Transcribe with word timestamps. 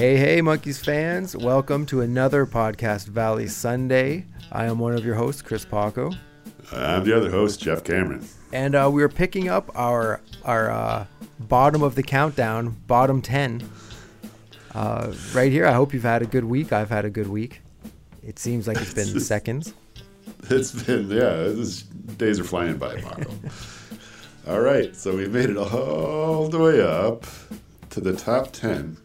Hey, 0.00 0.16
hey, 0.16 0.40
Monkees 0.40 0.82
fans. 0.82 1.36
Welcome 1.36 1.84
to 1.84 2.00
another 2.00 2.46
Podcast 2.46 3.08
Valley 3.08 3.46
Sunday. 3.46 4.24
I 4.50 4.64
am 4.64 4.78
one 4.78 4.94
of 4.94 5.04
your 5.04 5.14
hosts, 5.14 5.42
Chris 5.42 5.66
Paco. 5.66 6.12
I'm 6.72 7.04
the 7.04 7.14
other 7.14 7.30
host, 7.30 7.60
Jeff 7.60 7.84
Cameron. 7.84 8.26
And 8.50 8.74
uh, 8.74 8.88
we're 8.90 9.10
picking 9.10 9.50
up 9.50 9.70
our, 9.74 10.22
our 10.46 10.70
uh, 10.70 11.06
bottom 11.40 11.82
of 11.82 11.96
the 11.96 12.02
countdown, 12.02 12.78
bottom 12.86 13.20
10. 13.20 13.62
Uh, 14.74 15.12
right 15.34 15.52
here. 15.52 15.66
I 15.66 15.72
hope 15.72 15.92
you've 15.92 16.02
had 16.02 16.22
a 16.22 16.26
good 16.26 16.44
week. 16.44 16.72
I've 16.72 16.88
had 16.88 17.04
a 17.04 17.10
good 17.10 17.28
week. 17.28 17.60
It 18.22 18.38
seems 18.38 18.66
like 18.66 18.78
it's 18.78 18.94
been 18.94 19.20
seconds. 19.20 19.74
It's 20.44 20.82
been, 20.82 21.10
yeah, 21.10 21.52
days 22.16 22.40
are 22.40 22.44
flying 22.44 22.78
by, 22.78 23.02
Paco. 23.02 23.30
all 24.48 24.60
right, 24.60 24.96
so 24.96 25.14
we've 25.14 25.30
made 25.30 25.50
it 25.50 25.58
all 25.58 26.48
the 26.48 26.58
way 26.58 26.80
up 26.80 27.26
to 27.90 28.00
the 28.00 28.16
top 28.16 28.52
10 28.52 28.96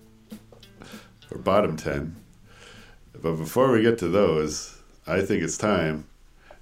or 1.35 1.39
bottom 1.39 1.75
10. 1.75 2.15
But 3.21 3.35
before 3.35 3.71
we 3.71 3.81
get 3.81 3.97
to 3.99 4.07
those, 4.07 4.81
I 5.05 5.21
think 5.21 5.43
it's 5.43 5.57
time 5.57 6.07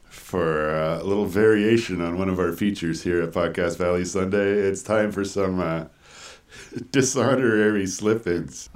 for 0.05 0.75
a 0.75 1.03
little 1.03 1.25
variation 1.25 2.01
on 2.01 2.17
one 2.17 2.29
of 2.29 2.39
our 2.39 2.51
features 2.51 3.03
here 3.03 3.21
at 3.21 3.31
Podcast 3.31 3.77
Valley 3.77 4.05
Sunday. 4.05 4.51
It's 4.51 4.83
time 4.83 5.11
for 5.11 5.23
some 5.23 5.59
uh, 5.59 5.85
dishonorary 6.91 7.87
slip 7.87 8.27
ins. 8.27 8.69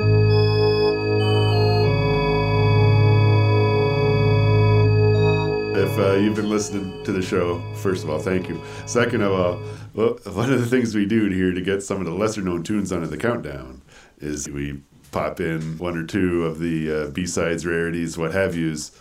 If 5.78 6.00
uh, 6.00 6.14
you've 6.16 6.36
been 6.36 6.50
listening 6.50 7.04
to 7.06 7.12
the 7.12 7.22
show, 7.22 7.62
first 7.76 8.04
of 8.04 8.10
all, 8.10 8.20
thank 8.20 8.50
you. 8.50 8.62
Second 8.86 9.22
of 9.22 9.32
all, 9.32 9.62
well, 9.94 10.18
one 10.34 10.52
of 10.52 10.60
the 10.60 10.66
things 10.66 10.96
we 10.96 11.06
do 11.06 11.30
here 11.30 11.54
to 11.54 11.62
get 11.62 11.82
some 11.82 12.00
of 12.00 12.06
the 12.06 12.12
lesser 12.12 12.42
known 12.42 12.64
tunes 12.64 12.92
onto 12.92 13.08
the 13.08 13.18
countdown 13.18 13.82
is 14.20 14.50
we 14.50 14.82
pop 15.12 15.40
in 15.40 15.78
one 15.78 15.98
or 15.98 16.06
two 16.06 16.46
of 16.46 16.60
the 16.60 16.92
uh, 16.92 17.10
B 17.12 17.26
sides, 17.26 17.66
rarities, 17.66 18.18
what 18.18 18.34
have 18.34 18.56
yous, 18.56 18.92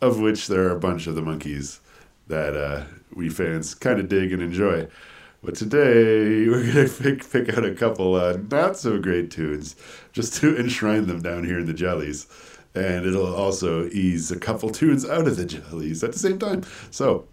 of 0.00 0.18
which 0.20 0.48
there 0.48 0.64
are 0.68 0.76
a 0.76 0.80
bunch 0.80 1.06
of 1.06 1.14
the 1.14 1.22
Monkees 1.22 1.78
that 2.28 2.56
uh, 2.56 2.84
we 3.14 3.28
fans 3.28 3.74
kind 3.74 4.00
of 4.00 4.08
dig 4.08 4.32
and 4.32 4.42
enjoy. 4.42 4.88
But 5.42 5.56
today 5.56 6.46
we're 6.48 6.66
gonna 6.72 6.88
pick, 6.88 7.30
pick 7.30 7.56
out 7.56 7.64
a 7.64 7.74
couple 7.74 8.14
uh, 8.14 8.38
not 8.50 8.76
so 8.76 8.98
great 8.98 9.30
tunes, 9.30 9.76
just 10.12 10.34
to 10.40 10.56
enshrine 10.58 11.06
them 11.06 11.20
down 11.20 11.44
here 11.44 11.58
in 11.58 11.66
the 11.66 11.74
jellies, 11.74 12.26
and 12.74 13.04
it'll 13.04 13.34
also 13.34 13.88
ease 13.88 14.30
a 14.30 14.38
couple 14.38 14.70
tunes 14.70 15.08
out 15.08 15.26
of 15.26 15.36
the 15.36 15.44
jellies 15.44 16.02
at 16.02 16.12
the 16.12 16.18
same 16.18 16.38
time. 16.38 16.62
So, 16.90 17.26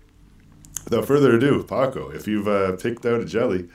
without 0.85 1.05
further 1.05 1.35
ado, 1.35 1.63
Paco, 1.63 2.09
if 2.09 2.27
you've 2.27 2.47
uh, 2.47 2.75
picked 2.77 3.05
out 3.05 3.21
a 3.21 3.25
jelly, 3.25 3.69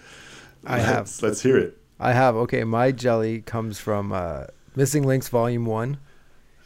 I 0.66 0.78
let's, 0.78 0.86
have. 0.86 1.22
Let's 1.22 1.42
hear 1.42 1.56
it. 1.56 1.78
I 2.00 2.12
have. 2.12 2.34
Okay, 2.36 2.64
my 2.64 2.92
jelly 2.92 3.40
comes 3.42 3.78
from 3.80 4.12
uh, 4.12 4.44
Missing 4.76 5.04
Links 5.04 5.28
Volume 5.28 5.64
1. 5.66 5.98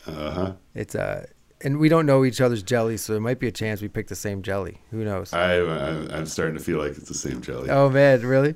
Uh 0.06 0.30
huh. 0.30 0.52
It's 0.74 0.94
uh, 0.94 1.26
and 1.60 1.78
we 1.78 1.88
don't 1.88 2.06
know 2.06 2.24
each 2.24 2.40
other's 2.40 2.62
jelly, 2.62 2.96
so 2.96 3.12
there 3.12 3.20
might 3.20 3.38
be 3.40 3.48
a 3.48 3.52
chance 3.52 3.82
we 3.82 3.88
pick 3.88 4.08
the 4.08 4.14
same 4.16 4.42
jelly. 4.42 4.78
Who 4.90 5.04
knows? 5.04 5.32
I, 5.32 5.56
I 5.56 6.16
I'm 6.16 6.26
starting 6.26 6.56
to 6.56 6.62
feel 6.62 6.78
like 6.78 6.92
it's 6.92 7.08
the 7.08 7.14
same 7.14 7.40
jelly. 7.42 7.68
Oh 7.68 7.90
man, 7.90 8.22
really? 8.22 8.54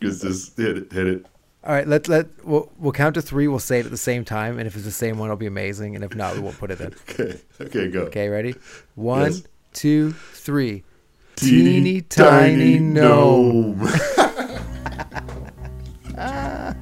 Just, 0.00 0.22
just 0.22 0.56
hit 0.56 0.76
it, 0.76 0.92
hit 0.92 1.06
it. 1.06 1.26
All 1.64 1.72
right, 1.72 1.88
let 1.88 2.06
let 2.06 2.26
we'll, 2.44 2.70
we'll 2.78 2.92
count 2.92 3.14
to 3.14 3.22
three. 3.22 3.48
We'll 3.48 3.58
say 3.58 3.80
it 3.80 3.86
at 3.86 3.90
the 3.90 3.96
same 3.96 4.24
time, 4.24 4.58
and 4.58 4.66
if 4.68 4.76
it's 4.76 4.84
the 4.84 4.90
same 4.92 5.18
one, 5.18 5.26
it'll 5.28 5.36
be 5.36 5.46
amazing. 5.46 5.96
And 5.96 6.04
if 6.04 6.14
not, 6.14 6.34
we 6.34 6.40
won't 6.40 6.58
put 6.58 6.70
it 6.70 6.80
in. 6.80 6.94
Okay, 7.10 7.40
okay, 7.60 7.88
go. 7.88 8.02
Okay, 8.02 8.28
ready? 8.28 8.54
One, 8.94 9.32
Yes. 9.32 9.42
two, 9.72 10.12
three. 10.12 10.84
Teeny 11.36 11.64
Teeny 11.64 12.00
tiny 12.02 12.78
gnome. 12.78 13.80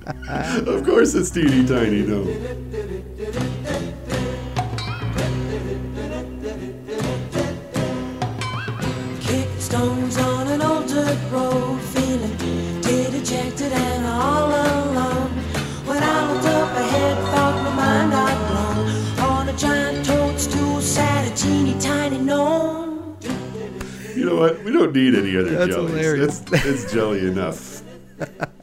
of 0.67 0.85
course, 0.85 1.15
it's 1.15 1.31
teeny 1.31 1.67
tiny 1.67 2.03
gnome. 2.03 2.27
Kicked 9.21 9.61
stones 9.63 10.19
on 10.19 10.49
an 10.49 10.61
old 10.61 10.87
dirt 10.89 11.19
road, 11.33 11.81
feeling 11.81 12.37
dejected 12.83 13.73
and 13.73 14.07
all 14.07 14.49
alone. 14.49 15.31
When 15.87 16.03
I 16.03 16.33
looked 16.33 16.47
up 16.49 16.77
ahead, 16.77 17.17
thought 17.33 17.65
my 17.65 17.75
mind 17.75 18.15
I'd 18.15 19.17
blown. 19.17 19.31
On 19.31 19.49
a 19.49 19.57
giant 19.57 20.05
toadstool 20.05 20.83
sat 20.83 21.33
a 21.33 21.35
teeny 21.35 21.81
tiny 21.81 22.19
gnome. 22.19 23.17
You 24.15 24.27
know 24.27 24.37
what? 24.37 24.63
We 24.65 24.73
don't 24.73 24.93
need 24.95 25.15
any 25.15 25.35
other 25.35 25.51
That's 25.51 25.75
jellies. 25.75 25.91
hilarious. 25.91 26.43
It's, 26.43 26.65
it's 26.67 26.93
jelly 26.93 27.27
enough. 27.27 27.83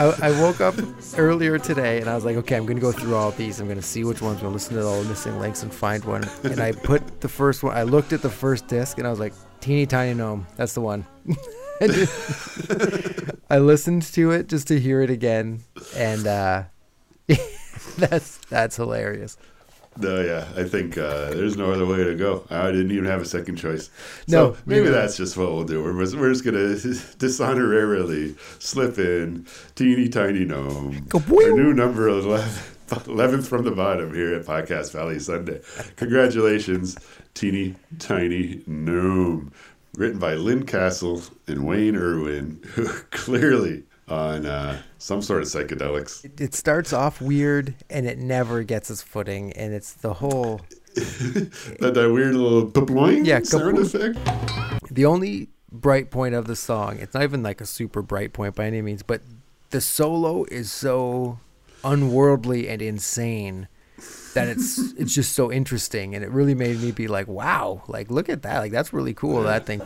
I, 0.00 0.28
I 0.28 0.40
woke 0.40 0.62
up 0.62 0.74
earlier 1.18 1.58
today, 1.58 2.00
and 2.00 2.08
I 2.08 2.14
was 2.14 2.24
like, 2.24 2.36
okay, 2.36 2.56
I'm 2.56 2.64
gonna 2.64 2.80
go 2.80 2.90
through 2.90 3.14
all 3.14 3.32
these. 3.32 3.60
I'm 3.60 3.68
gonna 3.68 3.82
see 3.82 4.02
which 4.02 4.22
ones. 4.22 4.38
I'm 4.38 4.44
gonna 4.44 4.54
listen 4.54 4.76
to 4.76 4.86
all 4.86 5.02
the 5.02 5.08
missing 5.10 5.38
links 5.38 5.62
and 5.62 5.72
find 5.72 6.02
one. 6.06 6.26
And 6.42 6.58
I 6.58 6.72
put 6.72 7.20
the 7.20 7.28
first 7.28 7.62
one. 7.62 7.76
I 7.76 7.82
looked 7.82 8.14
at 8.14 8.22
the 8.22 8.30
first 8.30 8.66
disc, 8.66 8.96
and 8.96 9.06
I 9.06 9.10
was 9.10 9.20
like, 9.20 9.34
teeny 9.60 9.84
tiny 9.84 10.14
gnome. 10.14 10.46
That's 10.56 10.72
the 10.72 10.80
one. 10.80 11.04
I 13.50 13.58
listened 13.58 14.02
to 14.14 14.30
it 14.30 14.48
just 14.48 14.68
to 14.68 14.80
hear 14.80 15.02
it 15.02 15.10
again, 15.10 15.60
and 15.94 16.26
uh, 16.26 16.62
that's 17.98 18.38
that's 18.48 18.76
hilarious. 18.76 19.36
No, 19.96 20.20
yeah, 20.20 20.46
I 20.56 20.64
think 20.64 20.96
uh, 20.96 21.30
there's 21.30 21.56
no 21.56 21.72
other 21.72 21.84
way 21.84 22.04
to 22.04 22.14
go. 22.14 22.44
I 22.48 22.70
didn't 22.70 22.92
even 22.92 23.06
have 23.06 23.20
a 23.20 23.24
second 23.24 23.56
choice. 23.56 23.90
No, 24.28 24.52
So 24.54 24.58
maybe 24.64 24.88
that's 24.88 25.16
just 25.16 25.36
what 25.36 25.52
we'll 25.52 25.64
do. 25.64 25.82
We're, 25.82 25.94
we're 25.94 26.30
just 26.32 26.44
going 26.44 26.54
to 26.54 26.76
dishonorarily 27.18 28.36
slip 28.62 28.98
in 28.98 29.46
teeny 29.74 30.08
tiny 30.08 30.44
gnome. 30.44 31.06
Our 31.12 31.56
new 31.56 31.74
number 31.74 32.08
11, 32.08 32.48
11th 32.88 33.46
from 33.46 33.64
the 33.64 33.72
bottom 33.72 34.14
here 34.14 34.34
at 34.34 34.46
Podcast 34.46 34.92
Valley 34.92 35.18
Sunday. 35.18 35.60
Congratulations, 35.96 36.96
teeny 37.34 37.74
tiny 37.98 38.62
gnome. 38.66 39.52
Written 39.96 40.20
by 40.20 40.34
Lynn 40.34 40.66
Castle 40.66 41.20
and 41.48 41.66
Wayne 41.66 41.96
Irwin, 41.96 42.60
who 42.74 42.86
clearly 43.10 43.82
on 44.10 44.46
uh, 44.46 44.82
some 44.98 45.22
sort 45.22 45.42
of 45.42 45.48
psychedelics. 45.48 46.24
It, 46.24 46.40
it 46.40 46.54
starts 46.54 46.92
off 46.92 47.20
weird, 47.20 47.74
and 47.88 48.06
it 48.06 48.18
never 48.18 48.62
gets 48.62 48.90
its 48.90 49.02
footing, 49.02 49.52
and 49.52 49.72
it's 49.72 49.92
the 49.92 50.14
whole. 50.14 50.60
that, 50.94 51.92
that 51.94 52.10
weird 52.12 52.34
little 52.34 52.70
kaploing 52.70 53.24
Yeah, 53.24 53.40
sound 53.42 53.78
effect. 53.78 54.18
The 54.90 55.06
only 55.06 55.48
bright 55.70 56.10
point 56.10 56.34
of 56.34 56.46
the 56.46 56.56
song, 56.56 56.98
it's 56.98 57.14
not 57.14 57.22
even 57.22 57.42
like 57.42 57.60
a 57.60 57.66
super 57.66 58.02
bright 58.02 58.32
point 58.32 58.56
by 58.56 58.66
any 58.66 58.82
means, 58.82 59.02
but 59.02 59.22
the 59.70 59.80
solo 59.80 60.44
is 60.44 60.72
so 60.72 61.38
unworldly 61.84 62.68
and 62.68 62.82
insane 62.82 63.68
that 64.34 64.48
it's 64.48 64.78
it's 64.98 65.14
just 65.14 65.32
so 65.32 65.50
interesting 65.52 66.14
and 66.14 66.24
it 66.24 66.30
really 66.30 66.54
made 66.54 66.80
me 66.80 66.90
be 66.90 67.08
like, 67.08 67.28
wow, 67.28 67.82
like 67.86 68.10
look 68.10 68.28
at 68.28 68.42
that. 68.42 68.58
Like 68.58 68.72
that's 68.72 68.92
really 68.92 69.14
cool 69.14 69.42
that 69.44 69.66
thing. 69.66 69.80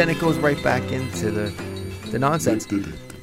Then 0.00 0.08
it 0.08 0.18
goes 0.18 0.38
right 0.38 0.62
back 0.62 0.82
into 0.92 1.30
the 1.30 1.50
the 2.10 2.18
nonsense. 2.18 2.66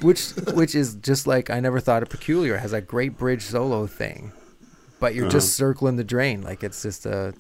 which 0.04 0.30
which 0.54 0.76
is 0.76 0.94
just 1.02 1.26
like 1.26 1.50
I 1.50 1.60
never 1.60 1.80
thought 1.80 2.04
of 2.04 2.10
peculiar 2.10 2.54
It 2.54 2.60
has 2.60 2.72
a 2.72 2.82
great 2.82 3.18
bridge 3.18 3.42
solo 3.42 3.88
thing, 3.88 4.32
but 5.00 5.16
you're 5.16 5.28
just 5.28 5.56
circling 5.56 5.96
the 5.96 6.04
drain 6.04 6.44
like 6.44 6.64
it's 6.64 6.84
just 6.84 7.08
a 7.08 7.34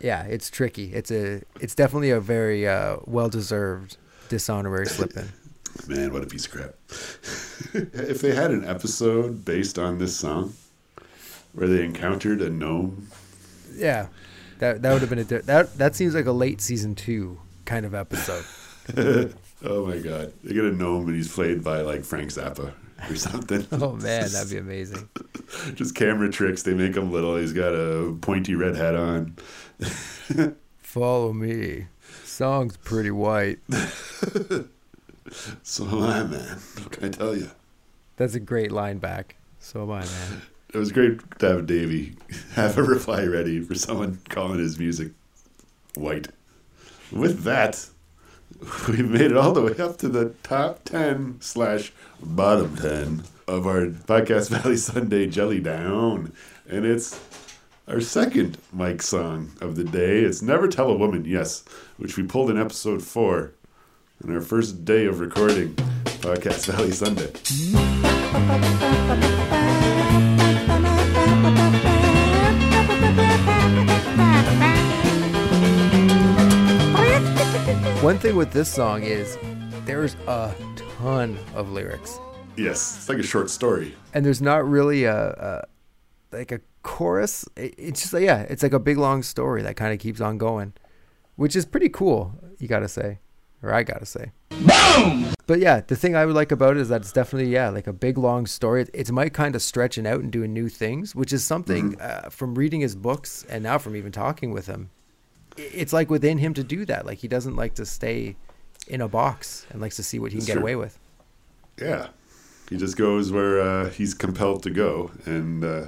yeah 0.00 0.22
it's 0.26 0.48
tricky 0.48 0.94
it's 0.94 1.10
a 1.10 1.42
it's 1.60 1.74
definitely 1.74 2.10
a 2.10 2.20
very 2.20 2.68
uh, 2.68 2.98
well 3.04 3.28
deserved 3.28 3.96
dishonorary 4.28 4.86
slip 4.86 5.16
in. 5.16 5.28
Man, 5.88 6.12
what 6.12 6.22
a 6.22 6.26
piece 6.26 6.46
of 6.46 6.52
crap. 6.52 6.74
if 7.82 8.20
they 8.20 8.32
had 8.32 8.52
an 8.52 8.64
episode 8.64 9.44
based 9.44 9.76
on 9.76 9.98
this 9.98 10.16
song 10.16 10.54
where 11.52 11.66
they 11.66 11.84
encountered 11.84 12.42
a 12.42 12.48
gnome, 12.48 13.08
Yeah, 13.74 14.06
that 14.60 14.82
that 14.82 14.92
would 14.92 15.00
have 15.00 15.10
been 15.10 15.18
a 15.18 15.24
that 15.24 15.76
that 15.78 15.96
seems 15.96 16.14
like 16.14 16.26
a 16.26 16.32
late 16.32 16.60
season 16.60 16.94
two 16.94 17.40
kind 17.64 17.86
of 17.86 17.94
episode. 17.94 18.44
oh 19.64 19.86
my 19.86 19.98
god, 19.98 20.32
they 20.42 20.54
get 20.54 20.64
a 20.64 20.72
gnome 20.72 21.06
and 21.06 21.16
he's 21.16 21.32
played 21.32 21.64
by 21.64 21.80
like 21.80 22.04
Frank 22.04 22.30
Zappa 22.30 22.72
or 23.10 23.16
something. 23.16 23.66
Oh 23.72 23.92
man, 23.92 24.30
that'd 24.30 24.50
be 24.50 24.58
amazing. 24.58 25.08
Just 25.74 25.94
camera 25.94 26.30
tricks. 26.30 26.62
They 26.62 26.74
make 26.74 26.96
him 26.96 27.12
little. 27.12 27.36
He's 27.36 27.52
got 27.52 27.74
a 27.74 28.16
pointy 28.20 28.54
red 28.54 28.76
hat 28.76 28.94
on. 28.94 29.36
Follow 30.78 31.32
me. 31.32 31.86
Song's 32.24 32.76
pretty 32.76 33.10
white. 33.10 33.58
So 35.62 35.84
am 35.84 36.02
I, 36.02 36.22
man. 36.24 36.58
What 36.78 36.92
can 36.92 37.04
I 37.04 37.08
tell 37.08 37.36
you? 37.36 37.50
That's 38.16 38.34
a 38.34 38.40
great 38.40 38.70
line 38.70 38.98
back. 38.98 39.36
So 39.58 39.82
am 39.82 39.90
I, 39.90 40.00
man. 40.00 40.42
It 40.72 40.78
was 40.78 40.92
great 40.92 41.20
to 41.38 41.48
have 41.48 41.66
Davey 41.66 42.16
have 42.54 42.76
a 42.76 42.82
reply 42.82 43.24
ready 43.24 43.60
for 43.60 43.74
someone 43.74 44.20
calling 44.28 44.58
his 44.58 44.78
music 44.78 45.12
white. 45.94 46.28
With 47.14 47.44
that, 47.44 47.86
we've 48.88 49.08
made 49.08 49.30
it 49.30 49.36
all 49.36 49.52
the 49.52 49.62
way 49.62 49.76
up 49.78 49.98
to 49.98 50.08
the 50.08 50.30
top 50.42 50.82
10 50.84 51.36
slash 51.40 51.92
bottom 52.20 52.76
10 52.76 53.22
of 53.46 53.68
our 53.68 53.86
Podcast 53.86 54.50
Valley 54.50 54.76
Sunday 54.76 55.26
Jelly 55.26 55.60
Down. 55.60 56.32
And 56.68 56.84
it's 56.84 57.20
our 57.86 58.00
second 58.00 58.58
Mike 58.72 59.00
song 59.00 59.52
of 59.60 59.76
the 59.76 59.84
day. 59.84 60.22
It's 60.22 60.42
Never 60.42 60.66
Tell 60.66 60.90
a 60.90 60.96
Woman 60.96 61.24
Yes, 61.24 61.62
which 61.98 62.16
we 62.16 62.24
pulled 62.24 62.50
in 62.50 62.58
episode 62.60 63.02
four 63.02 63.52
on 64.24 64.34
our 64.34 64.40
first 64.40 64.84
day 64.84 65.06
of 65.06 65.20
recording 65.20 65.74
Podcast 66.04 66.66
Valley 66.66 66.90
Sunday. 66.90 67.30
One 78.04 78.18
thing 78.18 78.36
with 78.36 78.52
this 78.52 78.70
song 78.70 79.02
is 79.02 79.38
there's 79.86 80.14
a 80.26 80.54
ton 80.98 81.38
of 81.54 81.70
lyrics, 81.70 82.20
Yes, 82.54 82.98
it's 82.98 83.08
like 83.08 83.16
a 83.16 83.22
short 83.22 83.48
story. 83.48 83.94
and 84.12 84.26
there's 84.26 84.42
not 84.42 84.68
really 84.68 85.04
a, 85.04 85.30
a 85.30 85.64
like 86.30 86.52
a 86.52 86.60
chorus. 86.82 87.46
It's 87.56 88.02
just 88.02 88.12
like, 88.12 88.24
yeah, 88.24 88.40
it's 88.42 88.62
like 88.62 88.74
a 88.74 88.78
big 88.78 88.98
long 88.98 89.22
story 89.22 89.62
that 89.62 89.76
kind 89.76 89.94
of 89.94 90.00
keeps 90.00 90.20
on 90.20 90.36
going, 90.36 90.74
which 91.36 91.56
is 91.56 91.64
pretty 91.64 91.88
cool. 91.88 92.34
You 92.58 92.68
gotta 92.68 92.88
say, 92.88 93.20
or 93.62 93.72
I 93.72 93.82
gotta 93.82 94.04
say. 94.04 94.32
Boom. 94.50 95.32
But 95.46 95.60
yeah, 95.60 95.80
the 95.80 95.96
thing 95.96 96.14
I 96.14 96.26
would 96.26 96.34
like 96.34 96.52
about 96.52 96.76
it 96.76 96.80
is 96.82 96.90
that 96.90 97.00
it's 97.00 97.12
definitely 97.12 97.54
yeah 97.54 97.70
like 97.70 97.86
a 97.86 97.92
big 97.94 98.18
long 98.18 98.44
story. 98.44 98.86
It's 98.92 99.10
Mike 99.10 99.32
kind 99.32 99.56
of 99.56 99.62
stretching 99.62 100.06
out 100.06 100.20
and 100.20 100.30
doing 100.30 100.52
new 100.52 100.68
things, 100.68 101.14
which 101.14 101.32
is 101.32 101.42
something 101.42 101.98
uh, 102.02 102.28
from 102.28 102.54
reading 102.54 102.82
his 102.82 102.94
books 102.94 103.46
and 103.48 103.62
now 103.62 103.78
from 103.78 103.96
even 103.96 104.12
talking 104.12 104.50
with 104.52 104.66
him. 104.66 104.90
It's 105.56 105.92
like 105.92 106.10
within 106.10 106.38
him 106.38 106.54
to 106.54 106.64
do 106.64 106.84
that. 106.86 107.06
Like 107.06 107.18
he 107.18 107.28
doesn't 107.28 107.56
like 107.56 107.74
to 107.74 107.86
stay 107.86 108.36
in 108.88 109.00
a 109.00 109.08
box 109.08 109.66
and 109.70 109.80
likes 109.80 109.96
to 109.96 110.02
see 110.02 110.18
what 110.18 110.32
he 110.32 110.38
can 110.38 110.40
That's 110.40 110.46
get 110.46 110.52
true. 110.54 110.62
away 110.62 110.76
with. 110.76 110.98
Yeah. 111.80 112.08
He 112.70 112.76
just 112.76 112.96
goes 112.96 113.30
where 113.30 113.60
uh, 113.60 113.90
he's 113.90 114.14
compelled 114.14 114.62
to 114.64 114.70
go. 114.70 115.10
And 115.26 115.62
uh, 115.64 115.86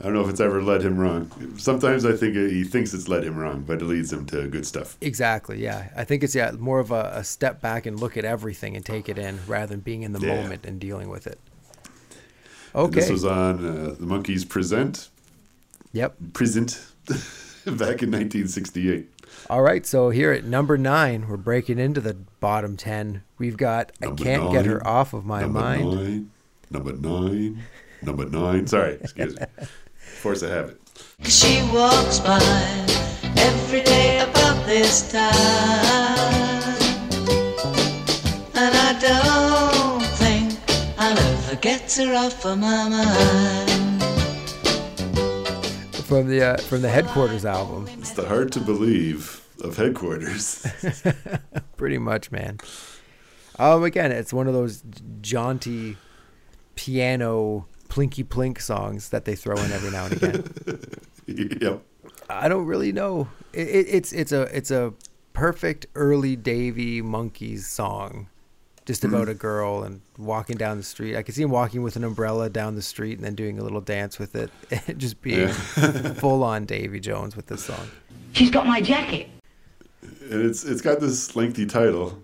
I 0.00 0.04
don't 0.04 0.12
know 0.14 0.20
if 0.22 0.28
it's 0.30 0.40
ever 0.40 0.62
led 0.62 0.82
him 0.82 0.98
wrong. 0.98 1.30
Sometimes 1.58 2.04
I 2.04 2.12
think 2.12 2.34
he 2.36 2.64
thinks 2.64 2.92
it's 2.92 3.08
led 3.08 3.24
him 3.24 3.36
wrong, 3.36 3.62
but 3.66 3.80
it 3.80 3.84
leads 3.84 4.12
him 4.12 4.26
to 4.26 4.46
good 4.48 4.66
stuff. 4.66 4.96
Exactly. 5.00 5.62
Yeah, 5.62 5.88
I 5.96 6.04
think 6.04 6.22
it's 6.22 6.34
yeah 6.34 6.50
more 6.52 6.78
of 6.80 6.90
a, 6.90 7.12
a 7.14 7.24
step 7.24 7.60
back 7.60 7.86
and 7.86 7.98
look 7.98 8.16
at 8.16 8.24
everything 8.24 8.76
and 8.76 8.84
take 8.84 9.08
it 9.08 9.18
in 9.18 9.38
rather 9.46 9.66
than 9.68 9.80
being 9.80 10.02
in 10.02 10.12
the 10.12 10.20
Yeah. 10.20 10.34
moment 10.36 10.66
and 10.66 10.78
dealing 10.80 11.08
with 11.08 11.26
it. 11.26 11.38
And 12.74 12.82
Okay. 12.84 13.00
This 13.00 13.10
was 13.10 13.24
on 13.24 13.64
uh, 13.64 13.94
The 13.98 14.06
Monkees 14.06 14.46
Present, 14.48 15.08
Yep. 15.92 16.16
Present, 16.34 16.84
back 17.78 18.02
in 18.02 18.10
1968. 18.10 19.08
All 19.50 19.62
right. 19.62 19.84
So 19.86 20.10
here 20.10 20.32
at 20.32 20.44
number 20.44 20.78
nine, 20.78 21.28
we're 21.28 21.36
breaking 21.36 21.78
into 21.78 22.00
the 22.00 22.14
bottom 22.40 22.76
ten. 22.76 23.22
We've 23.38 23.56
got 23.56 23.92
Number 24.00 24.22
I 24.22 24.24
can't 24.24 24.52
get 24.52 24.66
her 24.66 24.84
off 24.86 25.12
of 25.14 25.24
my 25.24 25.42
number 25.42 25.60
mind. 25.60 25.94
nine, 25.94 26.30
number 26.70 26.92
nine, 26.92 27.62
number 28.02 28.24
nine. 28.26 28.66
Sorry, 28.66 28.94
excuse 28.94 29.38
me. 29.38 29.46
Force 29.96 30.42
of 30.42 30.50
habit. 30.50 30.80
She 31.24 31.62
walks 31.72 32.18
by 32.20 32.40
every 33.36 33.82
day 33.82 34.20
about 34.20 34.64
this 34.66 35.10
time. 35.12 35.28
And 38.54 38.74
I 38.74 38.98
don't 39.00 40.04
think 40.16 40.58
I'll 40.98 41.16
ever 41.18 41.56
get 41.56 41.92
her 41.94 42.14
off 42.14 42.44
of 42.44 42.58
my 42.58 42.88
mind. 42.88 43.67
From 46.08 46.26
the 46.26 46.42
uh, 46.42 46.56
from 46.56 46.80
the 46.80 46.88
headquarters 46.88 47.44
album. 47.44 47.86
It's 47.98 48.12
the 48.12 48.26
hard 48.26 48.50
to 48.52 48.60
believe 48.60 49.44
of 49.62 49.76
headquarters. 49.76 50.66
Pretty 51.76 51.98
much, 51.98 52.32
man. 52.32 52.56
Um, 53.58 53.84
again, 53.84 54.10
it's 54.10 54.32
one 54.32 54.46
of 54.46 54.54
those 54.54 54.82
jaunty 55.20 55.98
piano 56.76 57.66
plinky 57.90 58.24
plink 58.24 58.58
songs 58.58 59.10
that 59.10 59.26
they 59.26 59.34
throw 59.34 59.54
in 59.56 59.70
every 59.70 59.90
now 59.90 60.06
and 60.06 60.14
again. 60.14 60.44
yep. 61.60 61.82
I 62.30 62.48
don't 62.48 62.64
really 62.64 62.90
know. 62.90 63.28
It, 63.52 63.68
it, 63.68 63.86
it's 63.90 64.12
it's 64.14 64.32
a 64.32 64.42
it's 64.56 64.70
a 64.70 64.94
perfect 65.34 65.88
early 65.94 66.36
Davy 66.36 67.02
Monkees 67.02 67.64
song, 67.64 68.30
just 68.88 69.04
about 69.04 69.28
a 69.28 69.34
girl 69.34 69.82
and 69.82 70.00
walking 70.16 70.56
down 70.56 70.78
the 70.78 70.82
street. 70.82 71.14
I 71.14 71.22
could 71.22 71.34
see 71.34 71.42
him 71.42 71.50
walking 71.50 71.82
with 71.82 71.96
an 71.96 72.04
umbrella 72.04 72.48
down 72.48 72.74
the 72.74 72.80
street 72.80 73.18
and 73.18 73.24
then 73.24 73.34
doing 73.34 73.58
a 73.58 73.62
little 73.62 73.82
dance 73.82 74.18
with 74.18 74.34
it, 74.34 74.50
and 74.86 74.98
just 74.98 75.20
being 75.20 75.48
full 76.16 76.42
on 76.42 76.64
Davy 76.64 76.98
Jones 76.98 77.36
with 77.36 77.48
this 77.48 77.62
song. 77.62 77.86
She's 78.32 78.50
got 78.50 78.66
my 78.66 78.80
jacket. 78.80 79.28
And 80.00 80.42
it's 80.42 80.64
it's 80.64 80.80
got 80.80 81.00
this 81.00 81.36
lengthy 81.36 81.66
title. 81.66 82.22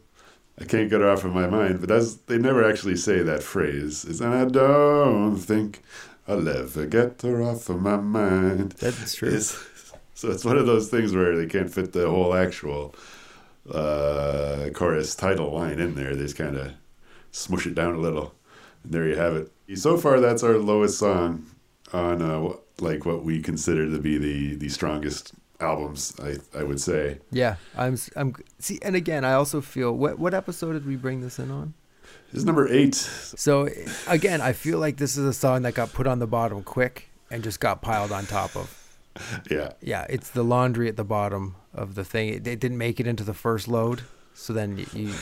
I 0.59 0.65
can't 0.65 0.89
get 0.89 1.03
it 1.03 1.07
off 1.07 1.25
of 1.25 1.35
my 1.35 1.47
mind, 1.47 1.81
but 1.81 1.91
that's 1.91 2.15
they 2.15 2.39
never 2.39 2.67
actually 2.67 2.97
say 2.97 3.23
that 3.23 3.43
phrase. 3.43 4.07
It's, 4.07 4.21
and 4.21 4.33
I 4.33 4.47
don't 4.47 5.37
think 5.37 5.83
I'll 6.27 6.49
ever 6.49 6.87
get 6.87 7.21
her 7.21 7.43
off 7.43 7.69
of 7.69 7.83
my 7.83 7.99
mind. 7.99 8.73
That's 8.79 9.17
true. 9.17 9.29
It's, 9.29 9.93
so 10.15 10.31
it's 10.31 10.47
one 10.47 10.57
of 10.57 10.65
those 10.65 10.89
things 10.89 11.15
where 11.15 11.37
they 11.37 11.47
can't 11.47 11.71
fit 11.71 11.93
the 11.93 12.09
whole 12.09 12.33
actual 12.33 12.95
uh, 13.71 14.69
chorus 14.75 15.15
title 15.15 15.53
line 15.53 15.79
in 15.79 15.95
there. 15.95 16.15
They 16.15 16.23
just 16.25 16.37
kind 16.37 16.57
of 16.57 16.73
smush 17.31 17.67
it 17.67 17.75
down 17.75 17.95
a 17.95 17.99
little, 17.99 18.35
and 18.83 18.93
there 18.93 19.09
you 19.09 19.17
have 19.17 19.35
it. 19.37 19.51
So 19.77 19.97
far, 19.97 20.21
that's 20.21 20.43
our 20.43 20.59
lowest 20.59 20.99
song 20.99 21.47
on 21.93 22.23
uh, 22.23 22.55
like 22.81 23.07
what 23.07 23.25
we 23.25 23.41
consider 23.41 23.91
to 23.91 23.99
be 23.99 24.19
the 24.19 24.57
the 24.57 24.69
strongest 24.69 25.33
albums. 25.61 26.15
I 26.23 26.37
I 26.59 26.63
would 26.63 26.81
say. 26.81 27.19
Yeah, 27.31 27.57
I'm 27.77 27.97
I'm 28.17 28.35
see, 28.59 28.79
and 28.83 28.97
again, 28.97 29.25
I 29.25 29.35
also 29.35 29.61
feel 29.61 29.93
what 29.93 30.19
what 30.19 30.35
episode 30.35 30.75
did 30.75 30.87
we 30.87 30.97
bring 30.97 31.21
this 31.21 31.39
in 31.39 31.51
on? 31.51 31.75
This 32.31 32.41
is 32.41 32.45
number 32.45 32.69
eight. 32.69 32.95
So 32.95 33.69
again, 34.07 34.41
I 34.41 34.53
feel 34.53 34.79
like 34.79 34.97
this 34.97 35.17
is 35.17 35.25
a 35.25 35.33
song 35.33 35.63
that 35.63 35.75
got 35.75 35.93
put 35.93 36.07
on 36.07 36.19
the 36.19 36.27
bottom 36.27 36.63
quick 36.63 37.09
and 37.31 37.43
just 37.43 37.61
got 37.61 37.81
piled 37.81 38.13
on 38.13 38.27
top 38.27 38.57
of. 38.57 38.84
Yeah. 39.51 39.73
Yeah, 39.81 40.07
it's 40.09 40.31
the 40.31 40.43
laundry 40.43 40.89
at 40.89 40.97
the 40.97 41.05
bottom 41.05 41.57
of 41.73 41.95
the 41.95 42.05
thing. 42.05 42.29
It, 42.29 42.47
it 42.47 42.61
didn't 42.61 42.79
make 42.79 42.99
it 43.01 43.07
into 43.07 43.23
the 43.25 43.35
first 43.35 43.69
load, 43.69 44.03
so 44.35 44.53
then 44.53 44.79
you, 44.79 44.87
you, 44.93 45.15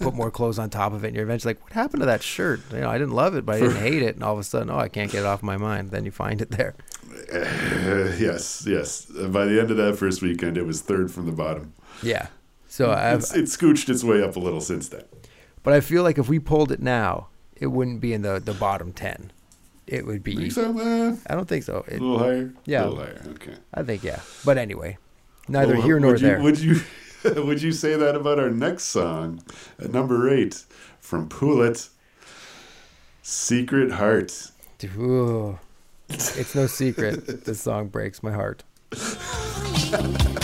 put 0.00 0.14
more 0.14 0.30
clothes 0.38 0.58
on 0.58 0.70
top 0.70 0.92
of 0.92 1.04
it, 1.04 1.08
and 1.08 1.16
you're 1.16 1.24
eventually 1.24 1.54
like, 1.54 1.62
"What 1.62 1.72
happened 1.72 2.00
to 2.00 2.06
that 2.06 2.22
shirt? 2.22 2.60
You 2.72 2.80
know, 2.80 2.88
I 2.90 2.96
didn't 2.98 3.12
love 3.14 3.34
it, 3.36 3.44
but 3.44 3.56
I 3.56 3.60
didn't 3.60 3.76
hate 3.76 4.02
it." 4.02 4.14
And 4.14 4.24
all 4.24 4.32
of 4.32 4.38
a 4.38 4.44
sudden, 4.44 4.70
oh, 4.70 4.78
I 4.78 4.88
can't 4.88 5.10
get 5.12 5.20
it 5.20 5.26
off 5.26 5.42
my 5.42 5.56
mind. 5.58 5.90
Then 5.90 6.04
you 6.06 6.10
find 6.10 6.40
it 6.40 6.50
there. 6.52 6.74
Uh, 7.32 7.38
yes, 8.18 8.64
yes. 8.66 9.04
By 9.04 9.44
the 9.44 9.60
end 9.60 9.70
of 9.70 9.76
that 9.76 9.96
first 9.98 10.22
weekend, 10.22 10.56
it 10.56 10.64
was 10.64 10.80
third 10.80 11.10
from 11.10 11.26
the 11.26 11.32
bottom. 11.32 11.74
Yeah. 12.02 12.28
So 12.66 12.92
It's, 12.92 13.34
it 13.34 13.44
scooched 13.44 13.88
its 13.88 14.02
way 14.02 14.22
up 14.22 14.34
a 14.36 14.40
little 14.40 14.60
since 14.60 14.88
then. 14.88 15.04
but 15.62 15.74
I 15.74 15.80
feel 15.80 16.02
like 16.02 16.18
if 16.18 16.28
we 16.28 16.38
pulled 16.40 16.72
it 16.72 16.80
now, 16.80 17.28
it 17.56 17.68
wouldn't 17.68 18.00
be 18.00 18.12
in 18.12 18.22
the 18.22 18.40
the 18.40 18.54
bottom 18.54 18.92
ten. 18.92 19.30
It 19.86 20.06
would 20.06 20.22
be. 20.22 20.36
Think 20.36 20.52
so? 20.52 21.18
I 21.28 21.34
don't 21.34 21.46
think 21.48 21.64
so. 21.64 21.84
a 21.88 21.92
little 21.92 22.18
higher. 22.18 22.52
Yeah. 22.64 22.84
a 22.84 22.88
little 22.88 23.04
higher. 23.04 23.22
Okay. 23.34 23.54
I 23.74 23.82
think 23.82 24.02
yeah. 24.02 24.20
But 24.44 24.56
anyway, 24.58 24.96
neither 25.48 25.74
Well, 25.74 25.82
here 25.82 26.00
nor 26.00 26.12
would 26.12 26.20
you, 26.20 26.26
there. 26.26 26.40
Would 26.42 26.58
you 26.58 26.80
would 27.44 27.62
you 27.62 27.72
say 27.72 27.96
that 27.96 28.14
about 28.14 28.38
our 28.38 28.50
next 28.50 28.84
song 28.84 29.42
at 29.78 29.90
number 29.92 30.28
eight 30.30 30.64
from 31.00 31.28
Pool 31.28 31.62
It? 31.62 31.88
Secret 33.22 33.92
Heart. 33.92 34.50
Ooh. 34.96 35.58
It's 36.10 36.54
no 36.54 36.66
secret. 36.66 37.44
this 37.44 37.60
song 37.62 37.88
breaks 37.88 38.22
my 38.22 38.32
heart. 38.32 38.62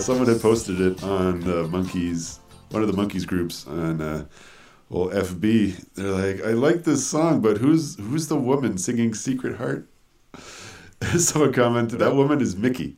someone 0.00 0.26
had 0.28 0.40
posted 0.40 0.80
it 0.80 1.02
on 1.02 1.40
the 1.40 1.64
Monkees, 1.68 2.38
one 2.70 2.82
of 2.82 2.88
the 2.90 2.96
Monkees 3.00 3.26
groups 3.26 3.66
on 3.66 4.00
uh, 4.00 4.24
well 4.88 5.08
FB. 5.08 5.94
They're 5.94 6.10
like, 6.10 6.44
I 6.44 6.52
like 6.52 6.84
this 6.84 7.06
song, 7.06 7.40
but 7.40 7.58
who's 7.58 7.96
who's 7.96 8.28
the 8.28 8.36
woman 8.36 8.78
singing 8.78 9.14
Secret 9.14 9.56
Heart? 9.56 9.88
Someone 11.18 11.52
commented, 11.52 11.98
that 11.98 12.14
woman 12.14 12.40
is 12.40 12.56
Mickey. 12.56 12.96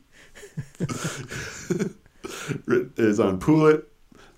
Is 2.97 3.19
on 3.19 3.39
Pool 3.39 3.67
It, 3.67 3.87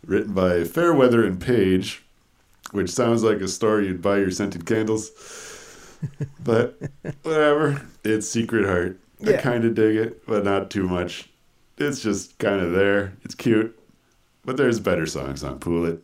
written 0.06 0.34
by 0.34 0.64
Fairweather 0.64 1.24
and 1.26 1.40
Page, 1.40 2.04
which 2.72 2.90
sounds 2.90 3.24
like 3.24 3.40
a 3.42 3.48
story 3.48 3.88
you'd 3.88 4.02
buy 4.02 4.18
your 4.18 4.32
scented 4.32 4.66
candles. 4.66 5.12
But 6.44 6.80
whatever, 7.24 7.82
it's 8.04 8.30
Secret 8.30 8.66
Heart. 8.66 9.00
I 9.26 9.34
kind 9.34 9.66
of 9.66 9.76
dig 9.76 9.96
it, 9.96 10.26
but 10.28 10.44
not 10.44 10.70
too 10.70 10.88
much. 10.88 11.30
It's 11.78 12.02
just 12.02 12.38
kind 12.40 12.62
of 12.62 12.72
there. 12.72 13.14
It's 13.24 13.36
cute, 13.36 13.78
but 14.46 14.58
there's 14.58 14.80
better 14.80 15.06
songs 15.06 15.44
on 15.44 15.60
Pool 15.60 15.86
It, 15.86 16.04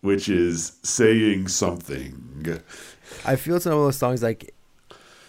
which 0.00 0.28
is 0.28 0.78
saying 0.82 1.48
something. 1.48 2.60
I 3.24 3.36
feel 3.36 3.56
it's 3.56 3.66
one 3.66 3.74
of 3.74 3.80
those 3.80 3.96
songs 3.96 4.22
like 4.22 4.54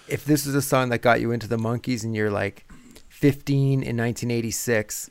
if 0.07 0.25
this 0.25 0.45
is 0.45 0.55
a 0.55 0.61
song 0.61 0.89
that 0.89 1.01
got 1.01 1.21
you 1.21 1.31
into 1.31 1.47
the 1.47 1.57
Monkees 1.57 2.03
and 2.03 2.15
you're 2.15 2.31
like 2.31 2.65
15 3.09 3.73
in 3.83 3.97
1986, 3.97 5.09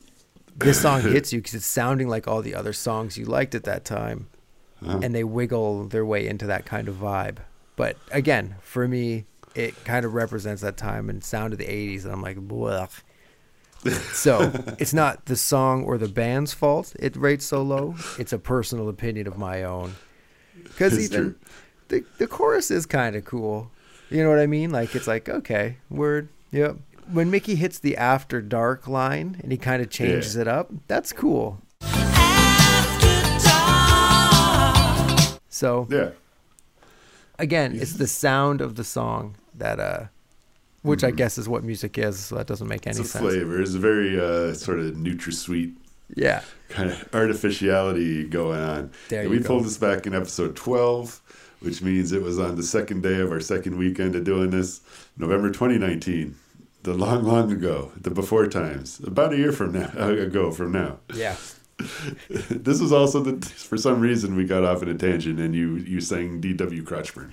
this 0.57 0.81
song 0.81 1.01
hits 1.03 1.33
you 1.33 1.39
because 1.39 1.55
it's 1.55 1.67
sounding 1.67 2.09
like 2.09 2.29
all 2.29 2.43
the 2.43 2.55
other 2.55 2.73
songs 2.73 3.17
you 3.17 3.25
liked 3.25 3.55
at 3.55 3.65
that 3.65 3.85
time. 3.85 4.29
Uh-huh. 4.83 5.01
and 5.03 5.15
they 5.15 5.25
wiggle 5.25 5.89
their 5.89 6.07
way 6.07 6.27
into 6.27 6.47
that 6.47 6.65
kind 6.65 6.89
of 6.89 6.95
vibe. 6.95 7.37
But 7.77 7.99
again, 8.13 8.57
for 8.63 8.89
me, 8.89 9.27
it 9.55 9.75
kind 9.85 10.07
of 10.07 10.15
represents 10.15 10.63
that 10.63 10.79
time 10.79 11.11
and 11.11 11.23
sound 11.23 11.53
of 11.53 11.59
the 11.59 11.67
80s, 11.67 12.05
and 12.05 12.13
I'm 12.15 12.23
like, 12.23 12.39
Blech. 12.39 13.03
So 14.13 14.53
it's 14.79 14.93
not 14.93 15.25
the 15.27 15.37
song 15.37 15.85
or 15.85 15.97
the 15.99 16.09
band's 16.09 16.53
fault 16.53 16.95
it 16.99 17.17
rates 17.17 17.47
so 17.47 17.63
low. 17.63 17.95
It's 18.19 18.33
a 18.33 18.39
personal 18.39 18.89
opinion 18.89 19.27
of 19.27 19.39
my 19.39 19.63
own. 19.63 19.95
Because 20.63 20.97
It's 20.99 21.13
even 21.13 21.37
the, 21.89 22.05
the 22.19 22.27
chorus 22.27 22.71
is 22.71 22.87
kind 22.87 23.17
of 23.17 23.25
cool. 23.25 23.71
You 24.11 24.23
know 24.23 24.31
what 24.31 24.39
I 24.39 24.47
mean? 24.47 24.71
Like, 24.71 24.95
it's 24.95 25.07
like, 25.07 25.29
okay, 25.29 25.77
word, 25.89 26.29
yep. 26.51 26.77
When 27.11 27.31
Mickey 27.31 27.55
hits 27.57 27.79
the 27.79 27.97
after 27.97 28.41
dark 28.41 28.87
line 28.87 29.39
and 29.43 29.51
he 29.51 29.59
kind 29.59 29.83
of 29.83 29.89
changes 29.91 30.37
it 30.37 30.47
up, 30.47 30.71
that's 30.89 31.13
cool. 31.13 31.61
So 35.49 35.87
Yeah. 35.91 36.11
again, 37.39 37.75
it's 37.75 37.95
the 37.95 38.07
sound 38.07 38.61
of 38.61 38.77
the 38.77 38.85
song 38.85 39.37
that, 39.55 39.79
uh, 39.81 40.05
which 40.83 41.05
I 41.05 41.11
guess 41.11 41.39
is 41.39 41.49
what 41.49 41.63
music 41.65 41.99
is. 41.99 42.19
So 42.21 42.37
that 42.37 42.47
doesn't 42.47 42.69
make 42.69 42.87
any 42.87 42.95
Mm-hmm. 42.95 43.01
It's 43.03 43.15
a 43.15 43.19
sense. 43.19 43.25
flavor. 43.33 43.61
It's 43.63 43.75
a 43.75 43.79
very 43.79 44.19
uh, 44.21 44.55
sort 44.55 44.81
of 44.81 44.95
NutraSweet 44.95 45.75
Yeah, 46.17 46.43
kind 46.69 46.91
of 46.91 47.09
artificiality 47.15 48.25
going 48.25 48.61
on. 48.61 48.91
There 49.09 49.23
And 49.23 49.31
we 49.31 49.39
go. 49.39 49.47
pulled 49.47 49.65
this 49.65 49.79
back 49.79 50.07
in 50.07 50.15
episode 50.15 50.57
12, 50.57 51.21
which 51.61 51.83
means 51.83 52.13
it 52.13 52.23
was 52.23 52.39
on 52.39 52.57
the 52.57 52.63
second 52.63 53.03
day 53.03 53.21
of 53.21 53.31
our 53.33 53.41
second 53.41 53.77
weekend 53.79 54.15
of 54.17 54.25
doing 54.25 54.51
this, 54.51 54.81
November 55.17 55.49
2019. 55.51 56.35
The 56.83 56.95
long, 56.95 57.25
long 57.25 57.53
ago, 57.53 57.93
the 58.01 58.11
before 58.11 58.47
times, 58.47 59.01
about 59.07 59.35
a 59.35 59.37
year 59.37 59.53
from 59.53 59.73
now, 59.73 59.91
ago 60.09 60.51
from 60.51 60.73
now. 60.73 60.99
yeah. 61.15 61.37
This 62.51 62.81
was 62.81 62.93
also 62.93 63.21
the 63.23 63.45
for 63.47 63.77
some 63.79 64.01
reason 64.01 64.37
we 64.37 64.45
got 64.45 64.65
off 64.65 64.83
in 64.83 64.89
a 64.89 64.95
tangent 64.95 65.39
and 65.41 65.55
you 65.55 65.77
you 65.77 66.01
sang 66.03 66.41
D.W. 66.41 66.83
Crotchburn. 66.85 67.31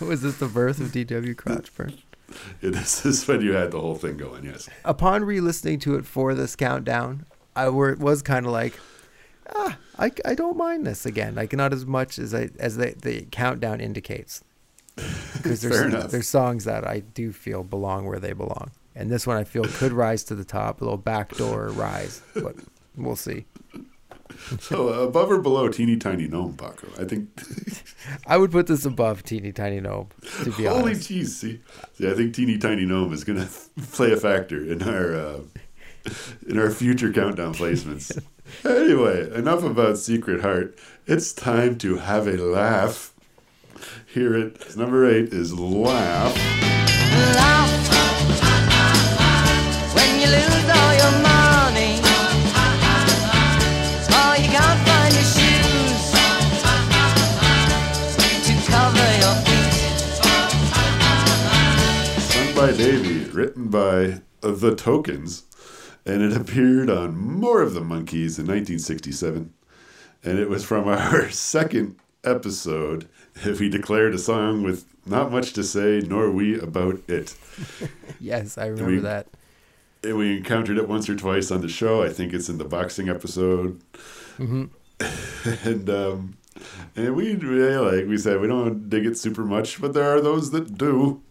Was 0.08 0.22
this 0.22 0.38
the 0.38 0.48
birth 0.48 0.80
of 0.80 0.90
D.W. 0.92 1.34
Crotchburn? 1.36 1.96
It 2.62 2.74
is 2.74 3.02
this 3.02 3.06
is 3.06 3.28
when 3.28 3.40
you 3.40 3.52
had 3.52 3.70
the 3.70 3.80
whole 3.80 3.94
thing 3.96 4.16
going. 4.16 4.44
Yes. 4.44 4.68
Upon 4.84 5.24
re-listening 5.24 5.78
to 5.80 5.96
it 5.96 6.06
for 6.06 6.34
this 6.34 6.54
countdown, 6.56 7.26
I 7.56 7.68
were, 7.70 7.90
it 7.90 7.98
was 7.98 8.22
kind 8.22 8.46
of 8.46 8.52
like, 8.52 8.78
ah, 9.54 9.76
I, 9.98 10.12
I 10.24 10.34
don't 10.34 10.56
mind 10.56 10.86
this 10.86 11.04
again. 11.06 11.34
Like 11.34 11.52
not 11.52 11.72
as 11.72 11.84
much 11.86 12.18
as 12.18 12.34
I 12.34 12.50
as 12.58 12.76
the, 12.76 12.94
the 13.00 13.26
countdown 13.30 13.80
indicates. 13.80 14.42
Because 15.36 15.62
Fair 15.62 15.70
there's 15.70 15.94
enough. 15.94 16.10
there's 16.10 16.28
songs 16.28 16.64
that 16.64 16.86
I 16.86 17.00
do 17.00 17.32
feel 17.32 17.62
belong 17.62 18.04
where 18.04 18.18
they 18.18 18.32
belong, 18.34 18.72
and 18.94 19.08
this 19.10 19.26
one 19.26 19.38
I 19.38 19.44
feel 19.44 19.64
could 19.64 19.92
rise 19.92 20.22
to 20.24 20.34
the 20.34 20.44
top, 20.44 20.80
a 20.80 20.84
little 20.84 20.98
backdoor 20.98 21.68
rise, 21.68 22.20
but 22.34 22.56
we'll 22.96 23.16
see. 23.16 23.46
So 24.60 24.88
uh, 24.88 25.06
above 25.06 25.30
or 25.30 25.38
below 25.38 25.68
Teeny 25.68 25.96
Tiny 25.96 26.26
Gnome, 26.26 26.54
Paco? 26.56 26.88
I 26.98 27.04
think. 27.04 27.28
I 28.26 28.36
would 28.36 28.50
put 28.50 28.66
this 28.66 28.84
above 28.84 29.22
Teeny 29.22 29.52
Tiny 29.52 29.80
Gnome, 29.80 30.08
to 30.44 30.50
be 30.52 30.64
Holy 30.64 30.92
honest. 30.92 31.08
jeez! 31.10 31.26
See, 31.28 31.60
see, 31.94 32.10
I 32.10 32.14
think 32.14 32.34
Teeny 32.34 32.58
Tiny 32.58 32.84
Gnome 32.84 33.12
is 33.12 33.22
going 33.22 33.38
to 33.46 33.48
play 33.92 34.12
a 34.12 34.16
factor 34.16 34.64
in 34.64 34.82
our 34.82 35.14
uh, 35.14 35.40
in 36.48 36.58
our 36.58 36.70
future 36.70 37.12
countdown 37.12 37.54
placements. 37.54 38.20
anyway, 38.64 39.30
enough 39.38 39.62
about 39.62 39.98
Secret 39.98 40.40
Heart. 40.40 40.76
It's 41.06 41.32
time 41.32 41.78
to 41.78 41.98
have 41.98 42.26
a 42.26 42.36
laugh. 42.36 43.12
Here 44.06 44.36
it 44.36 44.76
number 44.76 45.08
eight 45.08 45.32
is 45.32 45.52
laugh. 45.58 46.34
When 46.34 47.89
written 63.40 63.68
by 63.68 64.20
The 64.42 64.74
Tokens, 64.76 65.44
and 66.04 66.20
it 66.22 66.36
appeared 66.40 66.90
on 66.90 67.16
More 67.16 67.62
of 67.62 67.72
the 67.72 67.80
Monkees 67.80 68.38
in 68.38 68.46
1967. 68.46 69.52
And 70.22 70.38
it 70.38 70.50
was 70.50 70.62
from 70.62 70.86
our 70.86 71.30
second 71.56 71.96
episode. 72.22 73.08
If 73.36 73.58
we 73.60 73.70
declared 73.70 74.14
a 74.14 74.18
song 74.18 74.62
with 74.62 74.84
not 75.06 75.32
much 75.32 75.54
to 75.54 75.62
say, 75.64 76.02
nor 76.06 76.30
we 76.30 76.60
about 76.60 77.00
it. 77.08 77.34
Yes, 78.22 78.58
I 78.58 78.66
remember 78.66 78.90
we- 78.92 78.98
that. 78.98 79.26
And 80.04 80.16
we 80.18 80.36
encountered 80.36 80.76
it 80.76 80.86
once 80.88 81.08
or 81.08 81.16
twice 81.16 81.50
on 81.50 81.62
the 81.62 81.68
show. 81.68 82.02
I 82.02 82.10
think 82.10 82.34
it's 82.34 82.50
in 82.50 82.58
the 82.58 82.64
boxing 82.66 83.08
episode. 83.08 83.80
hmm 84.36 84.64
and 85.64 85.88
um, 85.88 86.36
and 86.96 87.14
we 87.16 87.34
really 87.36 87.76
like 87.76 88.06
we 88.08 88.18
said 88.18 88.40
we 88.40 88.46
don't 88.48 88.90
dig 88.90 89.06
it 89.06 89.16
super 89.16 89.44
much, 89.44 89.80
but 89.80 89.94
there 89.94 90.04
are 90.14 90.20
those 90.20 90.50
that 90.50 90.76
do. 90.76 91.22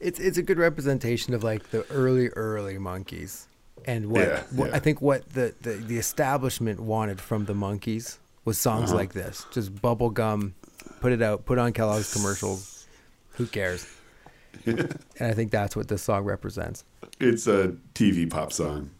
It's 0.00 0.18
it's 0.18 0.38
a 0.38 0.42
good 0.42 0.58
representation 0.58 1.34
of 1.34 1.44
like 1.44 1.70
the 1.70 1.84
early 1.90 2.28
early 2.30 2.76
Monkees 2.76 3.46
and 3.84 4.10
what, 4.10 4.26
Yeah, 4.26 4.42
what 4.54 4.70
yeah. 4.70 4.76
I 4.76 4.78
think 4.78 5.00
what 5.02 5.28
the, 5.32 5.54
the 5.60 5.72
the 5.72 5.98
establishment 5.98 6.80
wanted 6.80 7.20
from 7.20 7.44
the 7.44 7.52
Monkees 7.54 8.18
was 8.44 8.58
songs 8.58 8.90
Uh-huh. 8.90 8.96
like 8.98 9.12
this, 9.12 9.44
just 9.52 9.80
bubble 9.82 10.10
gum, 10.10 10.54
put 11.00 11.12
it 11.12 11.20
out, 11.22 11.44
put 11.44 11.58
on 11.58 11.72
Kellogg's 11.72 12.12
commercials. 12.12 12.86
Who 13.34 13.46
cares? 13.46 13.86
and 14.66 14.96
I 15.20 15.32
think 15.32 15.50
that's 15.50 15.76
what 15.76 15.88
this 15.88 16.02
song 16.02 16.24
represents. 16.24 16.84
It's 17.20 17.46
a 17.46 17.74
TV 17.94 18.28
pop 18.28 18.52
song 18.52 18.90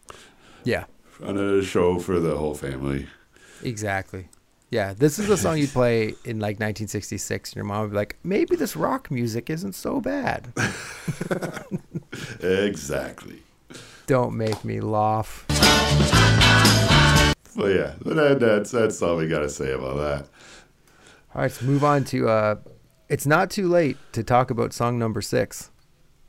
Yeah, 0.63 0.85
on 1.23 1.37
a 1.37 1.61
show 1.63 1.99
for 1.99 2.19
the 2.19 2.37
whole 2.37 2.53
family. 2.55 3.07
exactly. 3.63 4.27
Yeah, 4.71 4.93
this 4.93 5.19
is 5.19 5.29
a 5.29 5.35
song 5.37 5.57
you'd 5.57 5.69
play 5.73 6.15
in 6.23 6.39
like 6.39 6.55
1966, 6.59 7.51
and 7.51 7.55
your 7.57 7.65
mom 7.65 7.81
would 7.81 7.89
be 7.91 7.95
like, 7.97 8.15
"Maybe 8.23 8.55
this 8.55 8.75
rock 8.75 9.11
music 9.11 9.49
isn't 9.49 9.73
so 9.73 10.01
bad." 10.01 10.51
Exactly. 12.41 13.41
Don't 14.05 14.35
make 14.35 14.65
me 14.65 14.81
laugh. 14.81 15.45
Well, 17.55 17.69
yeah, 17.69 17.93
that, 18.05 18.37
that's 18.39 18.71
that's 18.71 19.01
all 19.01 19.15
we 19.17 19.27
got 19.27 19.39
to 19.39 19.49
say 19.49 19.71
about 19.71 19.95
that. 19.97 20.19
All 21.33 21.41
right, 21.41 21.43
let's 21.43 21.61
move 21.61 21.83
on 21.83 22.03
to. 22.05 22.27
uh 22.27 22.55
It's 23.09 23.25
not 23.25 23.49
too 23.49 23.67
late 23.69 23.97
to 24.13 24.23
talk 24.23 24.51
about 24.51 24.73
song 24.73 24.99
number 24.99 25.21
six. 25.21 25.71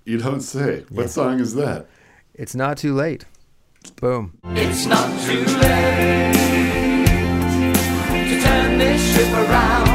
You 0.04 0.18
don't 0.18 0.40
say. 0.40 0.84
What 0.90 1.02
Yeah. 1.02 1.08
song 1.08 1.40
is 1.40 1.54
that? 1.54 1.87
It's 2.34 2.54
not 2.54 2.78
too 2.78 2.94
late. 2.94 3.25
Boom. 4.00 4.38
It's 4.44 4.87
not 4.87 5.08
too 5.22 5.44
late 5.44 6.41
ship 8.82 9.32
around, 9.32 9.86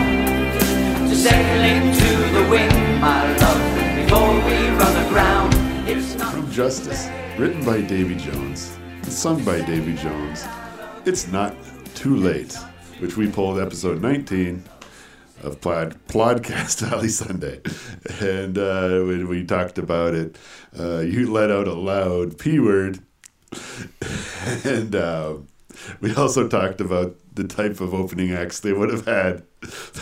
to 1.10 1.15
sail 1.15 1.62
into 1.62 2.34
the 2.34 2.50
wind, 2.50 3.01
my 3.01 3.36
love, 3.38 3.96
before 3.96 4.34
we 4.46 4.70
run 4.79 5.06
aground. 5.06 5.53
It's 5.89 6.15
not 6.15 6.34
From 6.34 6.50
Justice, 6.51 7.10
written 7.38 7.65
by 7.65 7.82
Davy 7.82 8.15
Jones, 8.15 8.77
and 9.03 9.12
sung 9.12 9.44
by 9.44 9.60
Davy 9.62 9.94
Jones. 9.96 10.46
It's 11.06 11.27
not 11.27 11.53
too 11.96 12.15
late, 12.15 12.58
which 13.00 13.17
we 13.17 13.29
pulled 13.29 13.60
episode 13.60 14.01
19 14.01 14.63
of 15.44 15.60
Plod, 15.60 15.98
Plodcast 16.08 16.79
Valley 16.88 17.10
Sunday, 17.24 17.60
and 18.22 18.58
uh, 18.58 19.01
when 19.01 19.27
we 19.27 19.44
talked 19.44 19.77
about 19.77 20.15
it, 20.15 20.38
uh, 20.79 21.00
you 21.00 21.29
let 21.29 21.51
out 21.51 21.67
a 21.67 21.74
loud 21.74 22.38
p 22.39 22.58
word, 22.60 23.00
and 24.63 24.96
uh, 24.96 25.34
we 26.00 26.15
also 26.15 26.48
talked 26.48 26.79
about 26.79 27.17
the 27.38 27.48
type 27.48 27.79
of 27.79 27.94
opening 27.94 28.34
acts 28.34 28.60
they 28.60 28.74
would 28.74 28.89
have 28.89 29.06
had 29.06 29.44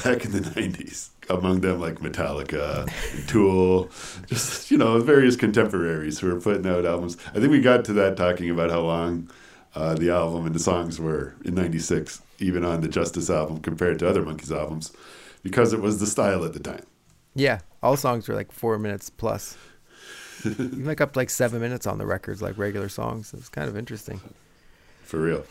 back 0.03 0.25
in 0.25 0.31
the 0.31 0.39
90s. 0.39 1.09
Among 1.27 1.61
them, 1.61 1.79
like 1.79 1.95
Metallica, 1.95 2.87
Tool, 3.27 3.89
just, 4.27 4.69
you 4.69 4.77
know, 4.77 4.99
various 4.99 5.35
contemporaries 5.35 6.19
who 6.19 6.27
were 6.27 6.39
putting 6.39 6.67
out 6.67 6.85
albums. 6.85 7.17
I 7.31 7.39
think 7.39 7.49
we 7.49 7.61
got 7.61 7.83
to 7.85 7.93
that 7.93 8.15
talking 8.15 8.49
about 8.49 8.69
how 8.69 8.81
long 8.81 9.29
uh, 9.73 9.95
the 9.95 10.11
album 10.11 10.45
and 10.45 10.53
the 10.53 10.59
songs 10.59 10.99
were 10.99 11.33
in 11.43 11.55
96, 11.55 12.21
even 12.37 12.63
on 12.63 12.81
the 12.81 12.87
Justice 12.87 13.29
album 13.31 13.59
compared 13.59 13.97
to 13.99 14.07
other 14.07 14.21
Monkees 14.21 14.55
albums, 14.55 14.93
because 15.41 15.73
it 15.73 15.81
was 15.81 15.99
the 15.99 16.05
style 16.05 16.45
at 16.45 16.53
the 16.53 16.59
time. 16.59 16.85
Yeah, 17.33 17.61
all 17.81 17.97
songs 17.97 18.27
were 18.27 18.35
like 18.35 18.51
four 18.51 18.77
minutes 18.77 19.09
plus. 19.09 19.57
you 20.43 20.69
make 20.71 21.01
up 21.01 21.15
like 21.15 21.31
seven 21.31 21.59
minutes 21.59 21.87
on 21.87 21.97
the 21.97 22.05
records, 22.05 22.39
like 22.39 22.55
regular 22.57 22.87
songs. 22.87 23.33
It's 23.33 23.49
kind 23.49 23.67
of 23.67 23.75
interesting. 23.75 24.21
for 25.03 25.19
real. 25.19 25.43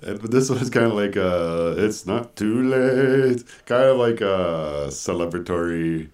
But 0.00 0.30
this 0.30 0.48
one 0.48 0.58
is 0.60 0.70
kind 0.70 0.86
of 0.86 0.94
like 0.94 1.16
uh 1.16 1.74
it's 1.76 2.06
not 2.06 2.36
too 2.36 2.62
late, 2.62 3.44
kind 3.66 3.84
of 3.84 3.98
like 3.98 4.20
a 4.20 4.88
celebratory, 4.88 6.10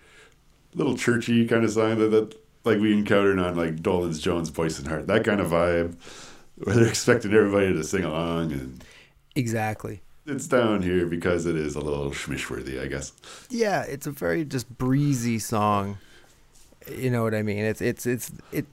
little 0.75 0.97
churchy 0.97 1.47
kind 1.47 1.64
of 1.64 1.71
song 1.73 1.99
that, 1.99 2.11
that 2.11 2.37
like 2.64 2.81
we 2.81 2.93
encountered 2.95 3.38
on 3.38 3.57
like 3.57 3.76
Dolenz 3.76 4.21
Jones 4.23 4.50
Boyce 4.50 4.78
and 4.78 4.88
Hart, 4.88 5.07
that 5.09 5.25
kind 5.25 5.40
of 5.40 5.49
vibe, 5.49 5.97
where 6.57 6.76
they're 6.76 6.88
expecting 6.88 7.33
everybody 7.35 7.73
to 7.75 7.85
sing 7.85 8.05
along, 8.05 8.52
and 8.52 8.85
Exactly. 9.35 10.02
it's 10.26 10.47
down 10.49 10.83
here 10.83 11.07
because 11.07 11.47
it 11.47 11.57
is 11.57 11.75
a 11.76 11.81
little 11.81 12.11
schmishworthy, 12.11 12.81
I 12.83 12.87
guess. 12.88 13.12
Yeah, 13.49 13.83
it's 13.83 14.07
a 14.07 14.11
very 14.11 14.45
just 14.45 14.69
breezy 14.76 15.38
song. 15.38 15.99
You 16.90 17.11
know 17.11 17.23
what 17.23 17.35
I 17.35 17.43
mean? 17.43 17.64
It's 17.64 17.81
it's 17.81 18.07
it's 18.07 18.31
it 18.52 18.66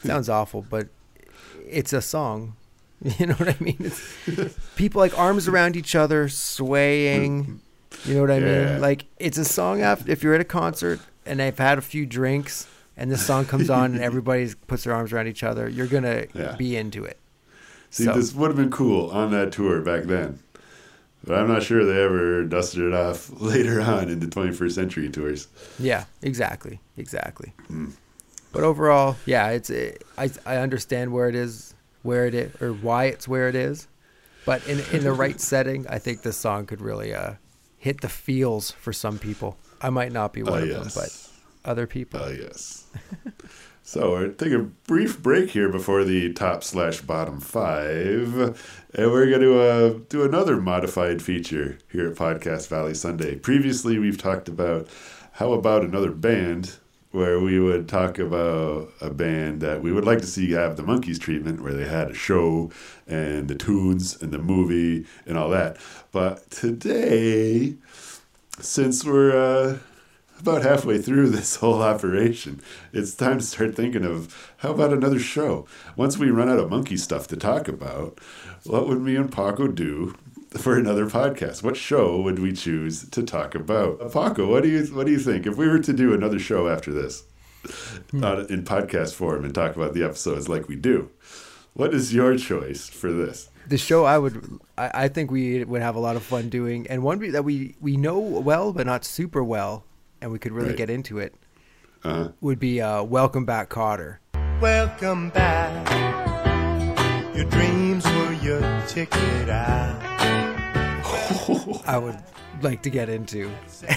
sounds 0.00 0.28
awful, 0.28 0.62
but 0.62 0.88
it's 1.68 1.92
a 1.92 2.02
song 2.02 2.56
You 3.18 3.26
know 3.26 3.34
what 3.34 3.48
I 3.48 3.56
mean? 3.60 3.76
It's, 3.80 4.54
people 4.76 5.00
like 5.00 5.16
arms 5.18 5.48
around 5.48 5.76
each 5.76 5.94
other, 5.94 6.28
swaying. 6.28 7.60
You 8.04 8.14
know 8.14 8.20
what 8.22 8.30
I 8.30 8.38
Yeah. 8.38 8.72
mean? 8.72 8.80
Like 8.80 9.04
it's 9.18 9.38
a 9.38 9.44
song 9.44 9.82
after 9.82 10.10
if 10.10 10.22
you're 10.22 10.34
at 10.34 10.40
a 10.40 10.44
concert 10.44 11.00
and 11.24 11.40
they've 11.40 11.56
had 11.56 11.78
a 11.78 11.82
few 11.82 12.06
drinks 12.06 12.66
and 12.96 13.10
this 13.10 13.24
song 13.26 13.44
comes 13.44 13.68
on 13.70 13.92
and 13.94 14.02
everybody 14.02 14.50
puts 14.66 14.84
their 14.84 14.94
arms 14.94 15.12
around 15.12 15.26
each 15.28 15.42
other, 15.42 15.68
you're 15.68 15.86
gonna 15.86 16.24
Yeah. 16.34 16.56
be 16.56 16.76
into 16.76 17.04
it. 17.04 17.18
See, 17.90 18.04
So- 18.04 18.14
this 18.14 18.34
would 18.34 18.48
have 18.48 18.56
been 18.56 18.70
cool 18.70 19.10
on 19.10 19.30
that 19.32 19.52
tour 19.52 19.80
back 19.80 20.04
then. 20.04 20.38
But 21.24 21.38
I'm 21.38 21.48
not 21.48 21.62
sure 21.64 21.84
they 21.84 22.00
ever 22.02 22.44
dusted 22.44 22.82
it 22.82 22.94
off 22.94 23.30
later 23.40 23.80
on 23.80 24.08
in 24.08 24.20
the 24.20 24.26
21st 24.28 24.74
century 24.74 25.08
tours. 25.08 25.48
Yeah, 25.78 26.04
exactly, 26.22 26.80
exactly. 26.96 27.52
Hmm. 27.66 27.90
But 28.52 28.62
overall, 28.62 29.16
yeah, 29.26 29.48
it's 29.50 29.68
it, 29.68 30.02
I 30.16 30.30
I 30.46 30.56
understand 30.58 31.12
where 31.12 31.28
it 31.28 31.34
is, 31.34 31.74
where 32.06 32.26
it 32.26 32.34
is, 32.34 32.62
or 32.62 32.72
why 32.72 33.04
it's 33.06 33.28
where 33.28 33.48
it 33.48 33.54
is. 33.54 33.88
But 34.44 34.66
in 34.68 34.80
in 34.92 35.02
the 35.04 35.12
right 35.12 35.40
setting, 35.52 35.86
I 35.88 35.98
think 35.98 36.22
this 36.22 36.36
song 36.36 36.66
could 36.66 36.80
really 36.80 37.12
uh, 37.12 37.34
hit 37.76 38.00
the 38.00 38.08
feels 38.08 38.70
for 38.70 38.92
some 38.92 39.18
people. 39.18 39.56
I 39.82 39.90
might 39.90 40.12
not 40.12 40.32
be 40.32 40.42
one 40.42 40.60
Oh, 40.60 40.62
of 40.62 40.68
yes. 40.68 40.94
them, 40.94 41.02
but 41.04 41.70
other 41.70 41.86
people. 41.86 42.20
Oh, 42.22 42.30
yes. 42.30 42.86
so 43.82 44.10
we're 44.12 44.28
take 44.28 44.52
a 44.52 44.60
brief 44.86 45.20
break 45.22 45.50
here 45.50 45.68
before 45.68 46.04
the 46.04 46.32
top 46.32 46.62
slash 46.64 47.00
bottom 47.00 47.40
five, 47.40 48.38
and 48.94 49.10
we're 49.12 49.26
going 49.28 49.42
to 49.42 49.60
uh, 49.60 49.98
do 50.08 50.22
another 50.24 50.60
modified 50.60 51.20
feature 51.22 51.78
here 51.90 52.08
at 52.08 52.16
Podcast 52.16 52.68
Valley 52.68 52.94
Sunday. 52.94 53.36
Previously, 53.36 53.98
we've 53.98 54.18
talked 54.18 54.48
about 54.48 54.88
how 55.32 55.52
about 55.52 55.82
another 55.84 56.12
band 56.12 56.76
where 57.16 57.40
we 57.40 57.58
would 57.58 57.88
talk 57.88 58.18
about 58.18 58.92
a 59.00 59.08
band 59.08 59.62
that 59.62 59.82
we 59.82 59.90
would 59.90 60.04
like 60.04 60.20
to 60.20 60.26
see 60.26 60.52
have 60.52 60.76
the 60.76 60.82
Monkees 60.82 61.18
treatment 61.18 61.62
where 61.62 61.72
they 61.72 61.88
had 61.88 62.10
a 62.10 62.14
show 62.14 62.70
and 63.06 63.48
the 63.48 63.54
tunes 63.54 64.20
and 64.20 64.32
the 64.32 64.38
movie 64.38 65.06
and 65.24 65.38
all 65.38 65.48
that 65.48 65.78
but 66.12 66.50
today 66.50 67.74
since 68.60 69.04
we're 69.04 69.36
uh, 69.36 69.78
about 70.38 70.62
halfway 70.62 70.98
through 70.98 71.28
this 71.30 71.56
whole 71.56 71.82
operation, 71.82 72.60
it's 72.92 73.14
time 73.14 73.38
to 73.38 73.44
start 73.44 73.74
thinking 73.74 74.04
of 74.04 74.52
how 74.58 74.70
about 74.70 74.92
another 74.92 75.18
show? 75.18 75.66
Once 75.96 76.18
we 76.18 76.30
run 76.30 76.48
out 76.48 76.58
of 76.58 76.70
monkey 76.70 76.96
stuff 76.96 77.26
to 77.28 77.36
talk 77.36 77.68
about, 77.68 78.18
what 78.64 78.86
would 78.88 79.00
me 79.00 79.16
and 79.16 79.32
Paco 79.32 79.68
do 79.68 80.14
for 80.58 80.76
another 80.78 81.06
podcast? 81.06 81.62
What 81.62 81.76
show 81.76 82.20
would 82.20 82.38
we 82.38 82.52
choose 82.52 83.08
to 83.10 83.22
talk 83.22 83.54
about? 83.54 83.98
Paco, 84.12 84.50
what 84.50 84.62
do 84.62 84.68
you 84.68 84.84
what 84.94 85.06
do 85.06 85.12
you 85.12 85.18
think 85.18 85.46
if 85.46 85.56
we 85.56 85.68
were 85.68 85.78
to 85.78 85.92
do 85.92 86.14
another 86.14 86.38
show 86.38 86.68
after 86.68 86.92
this 86.92 87.24
uh, 88.14 88.44
in 88.48 88.64
podcast 88.64 89.14
form 89.14 89.44
and 89.44 89.54
talk 89.54 89.76
about 89.76 89.94
the 89.94 90.02
episodes 90.02 90.48
like 90.48 90.68
we 90.68 90.76
do? 90.76 91.10
What 91.74 91.92
is 91.94 92.14
your 92.14 92.36
choice 92.38 92.88
for 92.88 93.12
this? 93.12 93.50
the 93.68 93.76
show 93.76 94.04
I 94.04 94.16
would 94.16 94.60
I, 94.78 94.90
I 94.94 95.08
think 95.08 95.32
we 95.32 95.64
would 95.64 95.82
have 95.82 95.96
a 95.96 96.00
lot 96.00 96.14
of 96.14 96.22
fun 96.22 96.48
doing, 96.48 96.86
and 96.88 97.02
one 97.02 97.18
that 97.32 97.44
we 97.44 97.74
we 97.80 97.96
know 97.96 98.18
well 98.18 98.72
but 98.72 98.86
not 98.86 99.04
super 99.04 99.42
well, 99.42 99.84
and 100.20 100.30
we 100.30 100.38
could 100.38 100.52
really 100.52 100.68
Right. 100.68 100.76
get 100.78 100.90
into 100.90 101.18
it 101.18 101.34
Uh, 102.04 102.28
would 102.40 102.60
be 102.60 102.80
uh, 102.80 103.02
Welcome 103.02 103.44
Back, 103.44 103.68
Kotter. 103.70 104.18
Welcome 104.60 105.30
back. 105.30 107.34
Your 107.36 107.44
dreams 107.50 108.04
were 108.06 108.32
your 108.34 108.60
ticket 108.86 109.50
out. 109.50 109.95
I 111.86 111.98
would 111.98 112.18
like 112.62 112.82
to 112.82 112.90
get 112.90 113.08
into. 113.08 113.50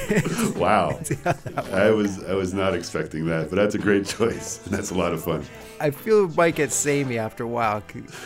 wow, 0.58 1.00
I 1.72 1.90
was 1.92 2.24
I 2.24 2.34
was 2.34 2.54
not 2.54 2.74
expecting 2.76 3.26
that, 3.28 3.50
but 3.50 3.56
that's 3.56 3.76
a 3.76 3.80
great 3.80 4.06
choice, 4.06 4.66
and 4.66 4.74
that's 4.76 4.92
a 4.92 4.96
lot 4.96 5.14
of 5.14 5.24
fun. 5.24 5.44
I 5.80 5.92
feel 5.92 6.26
it 6.26 6.36
might 6.36 6.56
get 6.56 6.72
samey 6.72 7.18
after 7.18 7.44
a 7.44 7.48
while. 7.48 7.82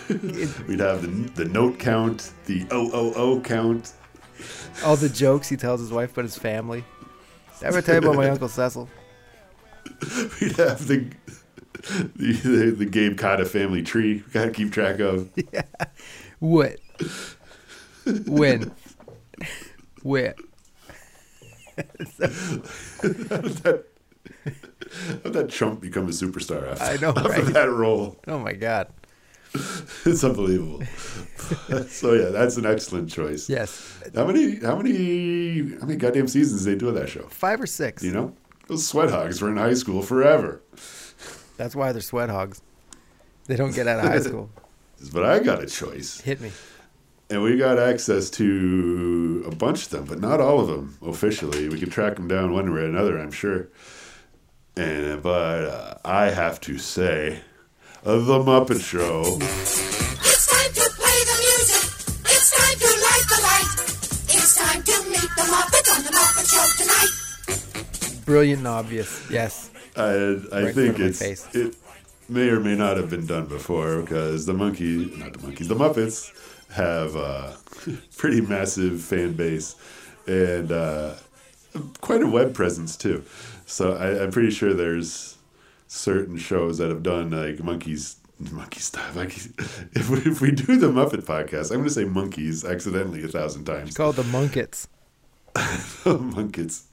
It- 0.09 0.67
We'd 0.67 0.79
have 0.79 1.01
the, 1.01 1.43
the 1.43 1.45
note 1.45 1.77
count, 1.79 2.31
the 2.45 2.65
OOO 2.71 3.41
count. 3.41 3.93
all 4.83 4.95
the 4.95 5.09
jokes 5.09 5.47
he 5.49 5.55
tells 5.57 5.79
his 5.79 5.91
wife 5.91 6.13
about 6.13 6.25
his 6.25 6.37
family. 6.37 6.83
Did 7.59 7.65
I 7.65 7.67
ever 7.67 7.81
tell 7.81 7.95
you 7.95 8.01
about 8.01 8.15
my 8.15 8.29
uncle 8.29 8.49
Cecil? 8.49 8.89
We'd 10.41 10.53
have 10.57 10.87
the 10.87 11.09
the, 12.15 12.31
the, 12.33 12.71
the 12.79 12.85
Gabe 12.85 13.17
Kotter 13.19 13.47
family 13.47 13.83
tree. 13.83 14.23
We 14.25 14.31
gotta 14.33 14.51
keep 14.51 14.71
track 14.71 14.99
of. 14.99 15.29
Yeah. 15.51 15.61
What? 16.39 16.77
When? 18.25 18.71
Where? 20.03 20.35
How 21.75 21.83
did 25.23 25.33
that 25.33 25.49
Trump 25.49 25.81
become 25.81 26.05
a 26.05 26.11
superstar 26.11 26.71
after, 26.71 26.83
I 26.83 26.97
know, 26.97 27.09
after 27.09 27.29
right? 27.43 27.53
that 27.53 27.69
role? 27.69 28.17
Oh 28.27 28.39
my 28.39 28.53
God! 28.53 28.87
It's 30.05 30.23
unbelievable. 30.23 30.83
so 31.87 32.13
yeah, 32.13 32.29
that's 32.29 32.57
an 32.57 32.65
excellent 32.65 33.09
choice. 33.09 33.49
Yes, 33.49 33.99
How 34.15 34.25
many 34.25 34.57
how 34.57 34.75
many 34.77 35.71
how 35.79 35.85
many 35.85 35.95
goddamn 35.97 36.27
seasons 36.27 36.63
did 36.63 36.75
they 36.75 36.79
do 36.79 36.89
of 36.89 36.95
that 36.95 37.09
show? 37.09 37.23
five 37.27 37.59
or 37.61 37.67
six. 37.67 38.03
You 38.03 38.11
know? 38.11 38.33
Those 38.67 38.87
sweat 38.87 39.09
hogs 39.09 39.41
were 39.41 39.49
in 39.49 39.57
high 39.57 39.73
school 39.73 40.01
forever. 40.01 40.61
That's 41.57 41.75
why 41.75 41.91
they're 41.91 42.01
sweat 42.01 42.29
hogs. 42.29 42.61
They 43.45 43.55
don't 43.55 43.75
get 43.75 43.87
out 43.87 43.99
of 43.99 44.05
high 44.05 44.19
school. 44.29 44.49
But 45.11 45.25
I 45.25 45.39
got 45.39 45.61
a 45.61 45.65
choice. 45.65 46.21
Hit 46.21 46.39
me. 46.39 46.51
And 47.33 47.41
we 47.41 47.57
got 47.57 47.79
access 47.79 48.29
to 48.29 49.43
a 49.47 49.55
bunch 49.55 49.85
of 49.85 49.89
them, 49.89 50.05
but 50.05 50.19
not 50.19 50.39
all 50.39 50.59
of 50.59 50.67
them 50.67 50.99
officially. 51.01 51.67
We 51.67 51.79
can 51.79 51.89
track 51.89 52.13
them 52.13 52.27
down 52.27 52.53
one 52.53 52.71
way 52.71 52.81
or 52.81 52.85
another, 52.85 53.17
I'm 53.17 53.31
sure. 53.31 53.69
And 54.77 55.23
but 55.23 55.65
uh, 55.65 55.95
I 56.05 56.29
have 56.29 56.61
to 56.61 56.77
say, 56.77 57.39
uh, 58.05 58.19
the 58.19 58.37
Muppet 58.37 58.83
Show. 58.85 59.23
It's 59.39 60.45
time 60.45 60.73
to 60.73 60.89
play 60.93 61.19
the 61.25 61.37
music. 61.41 61.83
It's 62.23 62.51
time 62.53 62.77
to 62.77 62.89
light 63.01 63.25
the 63.27 63.39
light. 63.41 63.69
It's 64.29 64.55
time 64.55 64.83
to 64.83 65.09
meet 65.09 65.31
the 65.35 65.45
Muppets 65.49 65.89
on 65.97 66.03
the 66.03 66.11
Muppet 66.11 66.45
Show 66.53 66.65
tonight. 66.83 68.25
Brilliant 68.27 68.59
and 68.59 68.67
obvious. 68.67 69.27
Yes. 69.31 69.71
I 69.97 70.03
I 70.03 70.65
Right 70.65 70.75
think 70.75 70.97
front 70.97 71.09
it's 71.19 71.55
it 71.55 71.75
may 72.29 72.49
or 72.49 72.59
may 72.59 72.75
not 72.75 72.97
have 72.97 73.09
been 73.09 73.25
done 73.25 73.47
before 73.47 74.01
because 74.01 74.45
the 74.45 74.53
monkey, 74.53 75.11
not 75.17 75.33
the 75.33 75.39
Monkees, 75.39 75.67
the 75.67 75.75
Muppets 75.75 76.31
have 76.73 77.15
a 77.15 77.57
pretty 78.17 78.41
massive 78.41 79.01
fan 79.01 79.33
base 79.33 79.75
and 80.27 80.71
uh, 80.71 81.15
quite 82.01 82.21
a 82.21 82.27
web 82.27 82.53
presence 82.53 82.95
too. 82.95 83.23
So 83.65 83.93
I, 83.93 84.23
I'm 84.23 84.31
pretty 84.31 84.51
sure 84.51 84.73
there's 84.73 85.37
certain 85.87 86.37
shows 86.37 86.79
that 86.79 86.89
have 86.89 87.03
done 87.03 87.31
like 87.31 87.57
Monkees. 87.57 88.15
Monkey 88.51 88.79
stuff. 88.79 89.15
Monkeys. 89.15 89.53
If 89.93 90.09
we, 90.09 90.17
if 90.19 90.41
we 90.41 90.51
do 90.51 90.77
the 90.77 90.87
Muppet 90.87 91.23
podcast, 91.23 91.71
I'm 91.71 91.77
going 91.77 91.83
to 91.85 91.89
say 91.91 92.03
Monkees 92.03 92.69
accidentally 92.69 93.23
a 93.23 93.27
thousand 93.27 93.65
times. 93.65 93.89
It's 93.89 93.97
called 93.97 94.15
the 94.15 94.23
Munkets. 94.23 94.87
Munkets. 95.55 96.83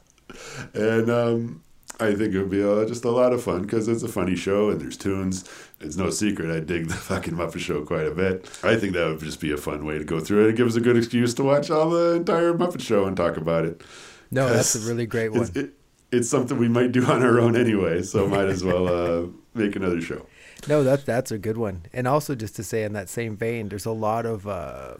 And 0.75 1.11
um, 1.11 1.63
I 1.99 2.15
think 2.15 2.35
it 2.35 2.39
would 2.39 2.51
be 2.51 2.63
uh, 2.63 2.85
just 2.85 3.05
a 3.05 3.11
lot 3.11 3.33
of 3.33 3.43
fun 3.43 3.63
because 3.63 3.89
it's 3.89 4.03
a 4.03 4.09
funny 4.09 4.37
show 4.37 4.71
and 4.71 4.81
there's 4.81 4.97
tunes. 4.97 5.49
It's 5.81 5.97
no 5.97 6.11
secret 6.11 6.55
I 6.55 6.61
dig 6.61 6.89
the 6.89 6.95
fucking 7.09 7.35
Muppet 7.35 7.61
Show 7.61 7.85
quite 7.85 8.07
a 8.07 8.11
bit. 8.11 8.49
I 8.63 8.77
think 8.77 8.93
that 8.93 9.07
would 9.07 9.21
just 9.21 9.41
be 9.41 9.51
a 9.51 9.57
fun 9.57 9.85
way 9.87 9.99
to 9.99 10.05
go 10.05 10.21
through 10.21 10.47
it. 10.47 10.51
It 10.51 10.57
gives 10.57 10.77
us 10.77 10.81
a 10.81 10.85
good 10.85 10.97
excuse 10.97 11.33
to 11.35 11.45
watch 11.45 11.71
all 11.71 11.91
the 11.91 12.15
entire 12.17 12.53
Muppet 12.53 12.83
Show 12.83 13.07
and 13.07 13.17
talk 13.17 13.37
about 13.37 13.65
it. 13.65 13.83
No, 14.31 14.49
that's 14.49 14.75
a 14.75 14.79
really 14.89 15.07
great 15.07 15.33
one. 15.33 15.41
It's, 15.43 15.57
it, 15.57 15.73
it's 16.13 16.29
something 16.29 16.59
we 16.59 16.69
might 16.69 16.93
do 16.93 17.05
on 17.07 17.23
our 17.23 17.41
own 17.41 17.57
anyway, 17.57 18.03
so 18.03 18.27
might 18.27 18.49
as 18.49 18.63
well 18.63 18.89
uh, 18.89 19.27
make 19.55 19.75
another 19.77 20.01
show. 20.01 20.27
No, 20.69 20.85
that 20.85 21.07
that's 21.07 21.31
a 21.31 21.39
good 21.39 21.57
one. 21.57 21.87
And 21.93 22.07
also, 22.07 22.35
just 22.35 22.57
to 22.57 22.63
say 22.65 22.83
in 22.83 22.93
that 22.93 23.09
same 23.09 23.37
vein, 23.37 23.71
there's 23.71 23.87
a 23.87 23.93
lot 23.93 24.27
of 24.27 24.47
uh, 24.47 24.97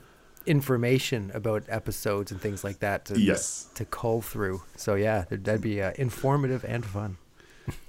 information 0.47 1.31
about 1.35 1.65
episodes 1.69 2.33
and 2.33 2.41
things 2.41 2.65
like 2.65 2.79
that 2.79 3.05
to 3.07 3.21
Yes, 3.21 3.69
to 3.75 3.85
cull 3.85 4.23
through. 4.23 4.63
So 4.77 4.95
yeah, 4.95 5.23
that'd 5.23 5.45
that'd 5.45 5.61
be 5.61 5.83
uh, 5.83 5.93
informative 5.97 6.65
and 6.65 6.85
fun. 6.85 7.19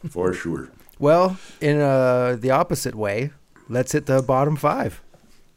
for 0.09 0.33
sure. 0.33 0.69
Well, 1.01 1.39
in 1.59 1.81
uh, 1.81 2.37
the 2.39 2.51
opposite 2.51 2.93
way, 2.93 3.31
let's 3.67 3.91
hit 3.91 4.05
the 4.05 4.21
bottom 4.21 4.55
five. 4.55 5.01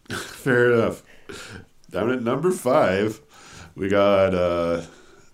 Fair 0.11 0.73
enough. 0.73 1.03
Down 1.91 2.11
at 2.11 2.23
number 2.23 2.51
five, 2.51 3.21
we 3.75 3.89
got 3.89 4.35
uh, 4.35 4.81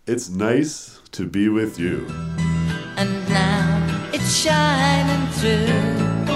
It's 0.08 0.28
Nice 0.28 0.98
to 1.12 1.26
Be 1.26 1.48
With 1.48 1.78
You. 1.78 2.08
and 2.96 3.28
now 3.28 4.10
it's 4.12 4.34
shining 4.34 5.28
through. 5.34 6.26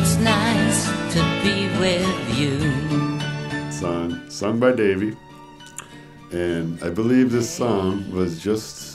It's 0.00 0.14
nice 0.18 0.86
to 1.14 1.20
be 1.42 1.66
with 1.80 2.38
you. 2.38 3.72
Song, 3.72 4.30
sung 4.30 4.60
by 4.60 4.70
Davey. 4.70 5.16
And 6.30 6.80
I 6.80 6.90
believe 6.90 7.32
this 7.32 7.50
song 7.50 8.08
was 8.12 8.40
just 8.40 8.89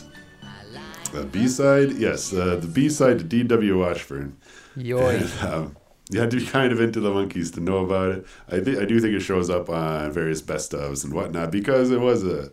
a 1.17 1.23
B 1.23 1.47
side. 1.47 1.93
Yes, 1.93 2.33
uh, 2.33 2.57
the 2.57 2.67
B 2.67 2.89
side 2.89 3.19
to 3.19 3.23
D.W. 3.23 3.79
Washburn. 3.79 4.37
Yoy. 4.75 5.15
And, 5.15 5.49
um, 5.49 5.77
you 6.11 6.19
had 6.19 6.29
to 6.31 6.37
be 6.37 6.45
kind 6.45 6.71
of 6.71 6.79
into 6.79 6.99
the 6.99 7.09
Monkees 7.09 7.53
to 7.55 7.59
know 7.59 7.77
about 7.77 8.11
it. 8.11 8.25
I 8.47 8.59
think 8.59 8.77
I 8.77 8.85
do 8.85 8.99
think 8.99 9.13
it 9.13 9.21
shows 9.21 9.49
up 9.49 9.69
on 9.69 10.11
various 10.11 10.41
best 10.41 10.71
ofs 10.71 11.03
and 11.03 11.13
whatnot 11.13 11.51
because 11.51 11.89
it 11.89 11.99
was 11.99 12.23
a 12.23 12.51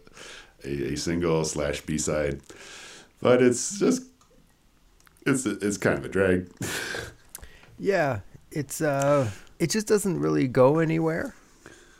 a, 0.64 0.92
a 0.92 0.96
single 0.96 1.44
slash 1.44 1.82
B 1.82 1.98
side, 1.98 2.40
but 3.20 3.42
it's 3.42 3.78
just 3.78 4.04
it's 5.26 5.44
it's 5.44 5.76
kind 5.76 5.98
of 5.98 6.04
a 6.04 6.08
drag. 6.08 6.50
Yeah, 7.78 8.20
it's 8.52 8.80
uh, 8.80 9.28
it 9.58 9.68
just 9.68 9.88
doesn't 9.88 10.20
really 10.20 10.46
go 10.46 10.78
anywhere. 10.78 11.34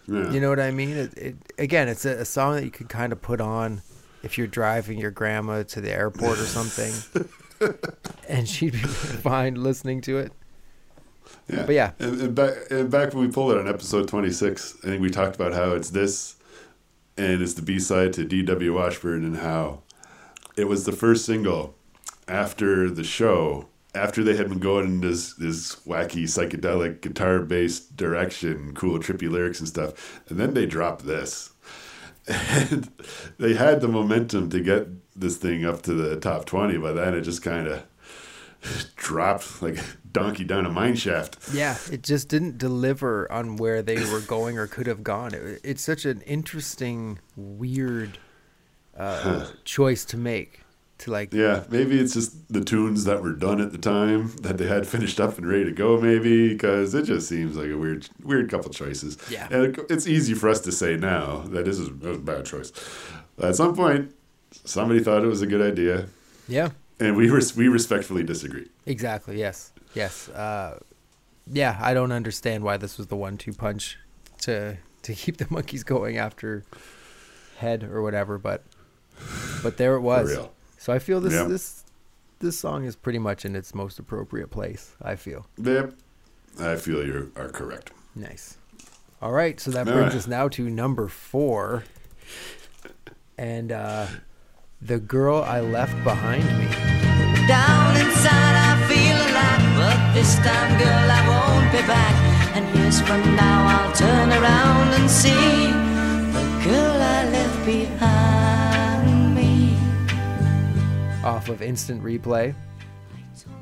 Yeah. 0.07 0.31
You 0.31 0.41
know 0.41 0.49
what 0.49 0.61
I 0.61 0.71
mean? 0.71 0.91
It, 0.91 1.19
it 1.19 1.37
again, 1.59 1.89
it's 1.89 2.05
a, 2.05 2.21
a 2.21 2.25
song 2.25 2.55
that 2.55 2.65
you 2.65 2.71
could 2.71 2.89
kind 2.89 3.13
of 3.13 3.21
put 3.21 3.41
on 3.41 3.83
if 4.23 4.39
you're 4.39 4.47
driving 4.47 4.99
your 4.99 5.11
grandma 5.11 5.63
to 5.65 5.81
the 5.81 5.93
airport 5.93 6.39
or 6.39 6.47
something, 6.47 6.93
and 8.29 8.49
she'd 8.49 8.73
be 8.73 8.79
fine 8.79 9.55
listening 9.55 10.01
to 10.03 10.19
it. 10.19 10.33
Yeah. 11.49 11.67
But 11.67 11.75
yeah. 11.75 11.93
And, 11.99 12.21
and 12.21 12.35
back 12.35 12.55
and 12.71 12.91
back 12.91 13.15
when 13.15 13.27
we 13.27 13.33
pulled 13.33 13.53
it 13.53 13.59
on 13.59 13.69
episode 13.69 14.09
twenty 14.09 14.31
six, 14.31 14.77
I 14.83 14.89
think 14.89 15.03
we 15.03 15.11
talked 15.11 15.35
about 15.35 15.53
how 15.53 15.73
it's 15.73 15.91
this 15.91 16.37
and 17.17 17.43
it's 17.43 17.55
the 17.55 17.63
B 17.63 17.79
side 17.79 18.13
to 18.15 18.25
D.W. 18.25 18.75
Washburn 18.75 19.25
and 19.25 19.37
how 19.39 19.83
it 20.57 20.69
was 20.69 20.85
the 20.85 20.93
first 20.93 21.25
single 21.25 21.75
after 22.29 22.91
the 22.91 23.05
show, 23.05 23.69
after 23.95 24.25
they 24.25 24.37
had 24.37 24.49
been 24.49 24.59
going 24.59 24.87
in 24.87 25.01
this 25.01 25.35
this 25.35 25.77
wacky 25.87 26.25
psychedelic 26.25 27.01
guitar 27.01 27.41
based 27.41 27.97
direction, 27.97 28.75
cool 28.75 28.99
trippy 28.99 29.31
lyrics 29.31 29.61
and 29.61 29.69
stuff, 29.69 30.23
and 30.29 30.39
then 30.39 30.55
they 30.55 30.67
dropped 30.67 31.07
this. 31.07 31.52
And 32.29 32.91
they 33.39 33.55
had 33.55 33.81
the 33.81 33.89
momentum 33.89 34.49
to 34.51 34.61
get 34.61 34.87
this 35.19 35.37
thing 35.37 35.65
up 35.65 35.83
to 35.83 35.95
the 35.95 36.17
top 36.17 36.45
twenty, 36.45 36.79
but 36.79 36.95
then 36.95 37.15
it 37.15 37.23
just 37.23 37.43
kind 37.43 37.67
of 37.67 37.85
dropped 38.97 39.63
like 39.63 39.79
a 39.79 39.85
donkey 40.13 40.45
down 40.45 40.67
a 40.67 40.71
mine 40.71 40.95
shaft. 40.95 41.53
Yeah, 41.53 41.77
it 41.91 42.03
just 42.03 42.29
didn't 42.29 42.59
deliver 42.59 43.31
on 43.31 43.57
where 43.57 43.83
they 43.83 43.97
were 44.11 44.21
going 44.27 44.59
or 44.59 44.67
could 44.67 44.87
have 44.87 45.03
gone. 45.03 45.35
It, 45.35 45.61
it's 45.65 45.83
such 45.83 46.05
an 46.05 46.21
interesting, 46.23 47.19
weird 47.37 48.19
uh, 48.97 49.47
choice 49.65 50.05
to 50.07 50.17
make. 50.17 50.62
To 51.03 51.11
like, 51.11 51.33
Yeah, 51.35 51.65
maybe 51.69 51.99
it's 51.99 52.15
just 52.15 52.53
the 52.53 52.63
tunes 52.63 53.05
that 53.05 53.23
were 53.23 53.33
done 53.33 53.61
at 53.61 53.73
the 53.73 53.79
time 53.79 54.33
that 54.43 54.57
they 54.59 54.69
had 54.69 54.87
finished 54.87 55.19
up 55.21 55.37
and 55.37 55.49
ready 55.49 55.65
to 55.65 55.73
go. 55.73 56.01
Maybe 56.01 56.49
because 56.49 56.95
it 56.95 57.05
just 57.07 57.29
seems 57.29 57.57
like 57.57 57.71
a 57.71 57.77
weird, 57.77 58.09
weird 58.23 58.49
couple 58.51 58.71
choices. 58.71 59.19
Yeah. 59.31 59.49
and 59.51 59.77
it's 59.91 60.07
easy 60.07 60.35
for 60.35 60.49
us 60.49 60.61
to 60.61 60.71
say 60.73 60.97
now 60.97 61.39
that 61.49 61.65
this 61.65 61.79
is 61.79 61.89
a 61.89 62.19
bad 62.19 62.45
choice. 62.47 62.73
At 63.43 63.57
some 63.57 63.75
point, 63.75 64.15
somebody 64.65 65.01
thought 65.01 65.25
it 65.25 65.27
was 65.27 65.43
a 65.43 65.47
good 65.47 65.61
idea, 65.63 66.07
yeah, 66.47 66.71
and 67.01 67.17
we 67.17 67.29
res- 67.31 67.57
we 67.57 67.67
respectfully 67.69 68.23
disagree. 68.23 68.69
exactly. 68.87 69.39
Yes, 69.41 69.73
yes. 69.95 70.29
Uh, 70.29 70.79
yeah, 71.51 71.79
I 71.81 71.95
don't 71.95 72.13
understand 72.13 72.63
why 72.63 72.77
this 72.77 72.99
was 72.99 73.09
the 73.09 73.17
one-two 73.17 73.55
punch 73.55 73.99
to 74.43 74.77
to 75.03 75.15
keep 75.15 75.39
the 75.39 75.47
Monkees 75.47 75.85
going 75.85 76.17
after 76.19 76.63
head 77.59 77.83
or 77.83 78.03
whatever, 78.03 78.39
but 78.39 78.63
but 79.65 79.79
there 79.79 79.97
it 79.97 80.01
was. 80.03 80.37
Real. 80.83 80.87
So 80.87 80.93
I 80.93 80.99
feel 80.99 81.21
this 81.21 81.33
Yeah. 81.35 81.45
this 81.49 81.85
this 82.41 82.59
song 82.59 82.85
is 82.85 82.97
pretty 82.97 83.19
much 83.21 83.45
in 83.45 83.55
its 83.57 83.75
most 83.75 83.99
appropriate 83.99 84.51
place. 84.51 84.97
I 85.03 85.17
feel. 85.17 85.47
Yep, 85.59 85.95
I 86.61 86.77
feel 86.77 87.07
you 87.07 87.31
are 87.37 87.49
correct. 87.49 87.93
Nice. 88.15 88.57
All 89.21 89.33
right, 89.33 89.61
so 89.61 89.71
that 89.71 89.87
All 89.87 89.95
brings 89.95 90.13
right. 90.13 90.19
us 90.19 90.27
now 90.27 90.49
to 90.49 90.69
number 90.69 91.07
four, 91.09 91.85
and 93.39 93.71
uh, 93.71 94.07
the 94.81 94.99
girl 94.99 95.43
I 95.43 95.61
left 95.61 95.95
behind 96.05 96.45
me. 96.59 96.67
Down 97.47 97.97
inside 97.97 98.55
I 98.71 98.87
feel 98.89 99.17
alive 99.17 99.65
But 99.79 100.15
this 100.15 100.37
time 100.37 100.79
girl 100.79 101.11
I 101.19 101.21
won't 101.27 101.73
be 101.73 101.83
back 101.89 102.15
And 102.55 102.65
years 102.79 103.01
from 103.01 103.21
now 103.35 103.67
I'll 103.67 103.93
turn 103.93 104.31
around 104.31 104.95
and 104.95 105.11
see 105.11 105.67
The 106.37 106.45
girl 106.63 106.97
I 107.03 107.29
left 107.31 107.67
behind 107.67 108.22
off 111.25 111.49
of 111.49 111.63
Instant 111.63 112.03
Replay. 112.03 112.55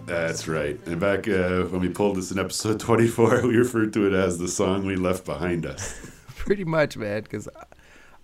That's 0.07 0.49
right. 0.49 0.79
And 0.87 0.99
back 1.01 1.29
uh, 1.29 1.63
when 1.65 1.81
we 1.81 1.89
pulled 1.89 2.17
this 2.17 2.31
in 2.33 2.39
episode 2.39 2.81
twenty 2.89 3.07
four, 3.07 3.47
we 3.47 3.57
referred 3.57 3.93
to 3.95 4.07
it 4.07 4.13
as 4.13 4.39
the 4.39 4.49
song 4.49 4.85
we 4.85 4.97
left 4.97 5.25
behind 5.25 5.67
us. 5.67 6.11
Pretty 6.37 6.65
much, 6.65 6.97
man, 6.97 7.23
because 7.23 7.49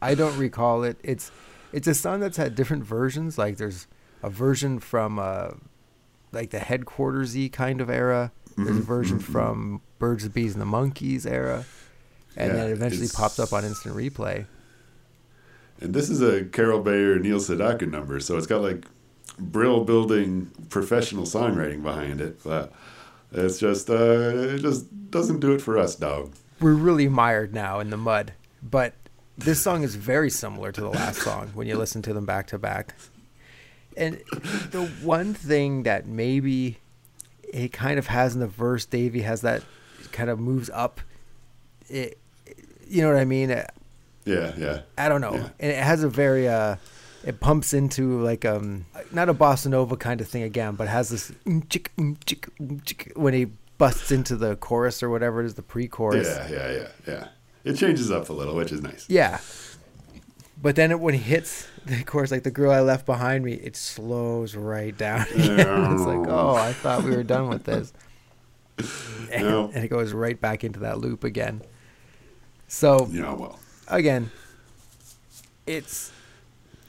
I 0.03 0.14
don't 0.14 0.37
recall 0.38 0.83
it. 0.85 0.99
It's 1.05 1.31
it's 1.72 1.87
a 1.87 1.94
song 1.94 2.20
that's 2.20 2.37
had 2.37 2.55
different 2.55 2.85
versions. 2.85 3.38
Like 3.38 3.57
there's 3.59 3.87
a 4.22 4.31
version 4.31 4.81
from 4.81 5.18
uh, 5.18 5.51
like 6.33 6.51
the 6.51 6.59
headquartersy 6.59 7.53
kind 7.53 7.81
of 7.81 7.88
era. 7.90 8.33
There's 8.57 8.68
a 8.68 8.72
Mm-hmm, 8.72 8.81
version 8.81 9.18
from 9.18 9.83
Birds, 9.99 10.25
the 10.25 10.31
Bees, 10.31 10.55
and 10.55 10.62
the 10.62 10.66
Monkees 10.66 11.27
era, 11.31 11.66
and 12.37 12.53
then 12.53 12.68
it 12.68 12.72
eventually 12.72 13.05
it's- 13.05 13.14
popped 13.14 13.38
up 13.38 13.53
on 13.53 13.64
Instant 13.66 13.94
Replay. 13.94 14.46
And 15.79 15.92
this 15.92 16.09
is 16.09 16.22
a 16.22 16.42
Carol 16.46 16.81
Bayer 16.81 17.18
Neil 17.18 17.38
Sedaka 17.38 17.87
number, 17.87 18.18
so 18.18 18.38
it's 18.38 18.46
got 18.46 18.62
like 18.62 18.87
brill 19.38 19.85
building 19.85 20.51
professional 20.70 21.25
songwriting 21.25 21.83
behind 21.83 22.20
it. 22.20 22.42
But 22.42 22.72
it's 23.33 23.59
just 23.59 23.90
uh, 23.90 23.94
it 23.94 24.59
just 24.59 25.11
doesn't 25.11 25.40
do 25.40 25.53
it 25.53 25.61
for 25.61 25.79
us, 25.79 25.94
dog. 25.94 26.33
we're 26.61 26.75
really 26.75 27.09
mired 27.09 27.55
now 27.55 27.81
in 27.81 27.90
the 27.90 27.96
mud. 27.96 28.33
But 28.62 28.94
this 29.37 29.61
song 29.61 29.83
is 29.83 29.94
very 29.94 30.31
similar 30.31 30.72
to 30.72 30.81
the 30.81 30.88
last 30.88 31.20
song 31.20 31.51
when 31.55 31.66
you 31.66 31.77
listen 31.77 32.03
to 32.03 32.12
them 32.12 32.25
back 32.25 32.46
to 32.49 32.59
back. 32.59 32.94
And 33.96 34.20
the 34.70 34.87
one 35.03 35.35
thing 35.35 35.85
that 35.85 36.07
maybe 36.07 36.79
it 37.53 37.72
kind 37.72 37.99
of 37.99 38.09
has 38.09 38.35
in 38.35 38.40
the 38.40 38.46
verse, 38.46 38.85
Davey 38.85 39.22
has 39.22 39.40
that 39.42 39.62
kind 40.12 40.29
of 40.31 40.38
moves 40.38 40.70
up. 40.70 41.01
It, 41.88 42.18
you 42.87 43.03
know 43.03 43.09
what 43.09 43.18
I 43.18 43.25
mean? 43.25 43.51
Yeah, 43.51 43.66
yeah. 44.57 44.81
I 44.99 45.09
don't 45.09 45.20
know. 45.20 45.35
Yeah. 45.35 45.49
And 45.61 45.72
it 45.72 45.83
has 45.83 46.03
a 46.03 46.09
very 46.09 46.49
uh 46.49 46.77
it 47.27 47.41
pumps 47.41 47.75
into 47.75 48.21
like 48.23 48.45
um 48.45 48.87
not 49.12 49.29
a 49.29 49.35
bossa 49.35 49.67
nova 49.67 49.97
kind 49.97 50.21
of 50.23 50.29
thing 50.29 50.43
again, 50.45 50.77
but 50.77 50.89
has 50.89 51.11
this 51.11 51.33
mm, 51.45 51.69
chick, 51.69 51.91
mm, 51.99 52.17
chick, 52.25 52.49
mm, 52.61 52.83
chick, 52.85 53.12
when 53.17 53.35
he 53.35 53.47
busts 53.79 54.11
into 54.11 54.37
the 54.37 54.57
chorus 54.57 55.03
or 55.03 55.11
whatever 55.11 55.43
it 55.43 55.47
is, 55.47 55.55
the 55.55 55.62
pre-chorus. 55.62 56.27
Yeah, 56.27 56.49
yeah, 56.49 56.71
yeah, 56.73 56.89
yeah. 57.07 57.29
It 57.65 57.75
changes 57.77 58.11
up 58.11 58.29
a 58.31 58.33
little, 58.33 58.55
which 58.55 58.73
is 58.73 58.81
nice. 58.81 59.05
Yeah. 59.09 59.41
But 60.62 60.77
then 60.77 60.91
it, 60.93 61.01
when 61.01 61.12
he 61.15 61.21
hits 61.21 61.67
the 61.85 62.03
chorus, 62.05 62.31
like 62.31 62.45
the 62.45 62.51
girl 62.51 62.71
I 62.71 62.81
left 62.81 63.05
behind 63.05 63.45
me, 63.45 63.53
it 63.55 63.77
slows 63.77 64.55
right 64.55 64.97
down. 64.97 65.27
it's 65.31 65.49
like, 66.07 66.27
oh, 66.29 66.55
I 66.55 66.73
thought 66.73 67.03
we 67.03 67.11
were 67.15 67.23
done 67.25 67.49
with 67.49 67.65
this. 67.65 67.93
And, 69.33 69.43
No. 69.43 69.71
and 69.75 69.85
it 69.85 69.89
goes 69.89 70.12
right 70.15 70.41
back 70.41 70.65
into 70.65 70.81
that 70.81 70.99
loop 70.99 71.25
again. 71.25 71.61
So 72.69 73.09
Yeah, 73.11 73.35
well. 73.35 73.59
again, 73.89 74.31
it's 75.67 76.12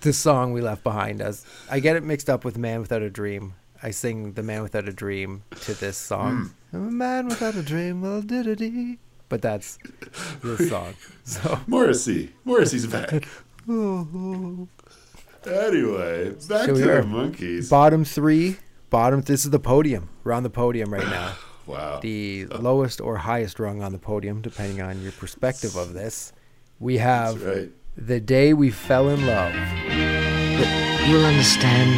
the 0.08 0.14
song 0.14 0.54
we 0.54 0.62
left 0.62 0.84
behind 0.84 1.22
us. 1.22 1.46
I 1.70 1.80
get 1.82 1.98
it 1.98 2.04
mixed 2.04 2.30
up 2.30 2.46
with 2.46 2.58
"Man 2.58 2.80
Without 2.80 3.02
a 3.02 3.10
Dream." 3.10 3.56
I 3.84 3.92
sing 3.92 4.34
"The 4.34 4.42
Man 4.42 4.64
Without 4.64 4.88
a 4.88 4.94
Dream" 4.94 5.44
to 5.62 5.74
this 5.74 5.98
song. 5.98 6.52
I'm 6.74 6.88
a 6.88 6.92
man 6.92 7.28
without 7.28 7.56
a 7.56 7.64
dream, 7.64 8.02
well, 8.02 8.22
did 8.22 8.98
But 9.30 9.42
that's 9.42 9.78
this 10.44 10.70
song. 10.74 10.94
So 11.24 11.60
Morrissey. 11.68 12.34
Morrissey's 12.46 12.88
back. 12.88 13.12
anyway, 13.68 14.70
back 16.30 16.40
So 16.48 16.68
to 16.68 16.74
the 16.74 17.04
Monkees. 17.06 17.70
bottom 17.70 18.04
three, 18.06 18.58
bottom. 18.90 19.22
This 19.22 19.44
is 19.46 19.52
the 19.52 19.60
podium. 19.60 20.10
We're 20.24 20.34
on 20.34 20.44
the 20.44 20.50
podium 20.50 20.94
right 20.94 21.08
now. 21.08 21.36
wow. 21.66 22.00
The 22.00 22.46
lowest 22.46 23.02
or 23.02 23.18
highest 23.18 23.60
rung 23.60 23.82
on 23.82 23.92
the 23.92 24.00
podium, 24.00 24.42
depending 24.42 24.82
on 24.82 25.02
your 25.02 25.12
perspective 25.14 25.76
of 25.76 25.94
this. 25.94 26.32
We 26.80 26.98
have 26.98 27.40
That's 27.40 27.58
right. 27.58 27.72
The 28.00 28.20
day 28.20 28.54
we 28.54 28.70
fell 28.70 29.10
in 29.10 29.26
love. 29.26 29.54
But 29.54 31.08
you'll 31.08 31.26
understand 31.26 31.90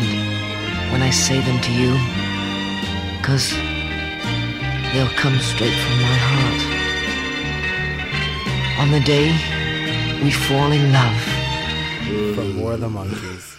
when 0.93 1.01
I 1.01 1.09
say 1.09 1.41
them 1.41 1.59
to 1.59 1.71
you 1.73 1.93
Cause 3.21 3.51
they'll 4.93 5.13
come 5.17 5.37
straight 5.39 5.73
from 5.73 5.97
my 6.01 6.17
heart 6.23 6.61
On 8.79 8.91
the 8.91 9.01
day 9.01 9.33
we 10.23 10.31
fall 10.31 10.71
in 10.71 10.93
love 10.93 11.21
from 12.33 12.55
More 12.55 12.73
of 12.73 12.79
the 12.79 12.87
Monkees. 12.87 13.57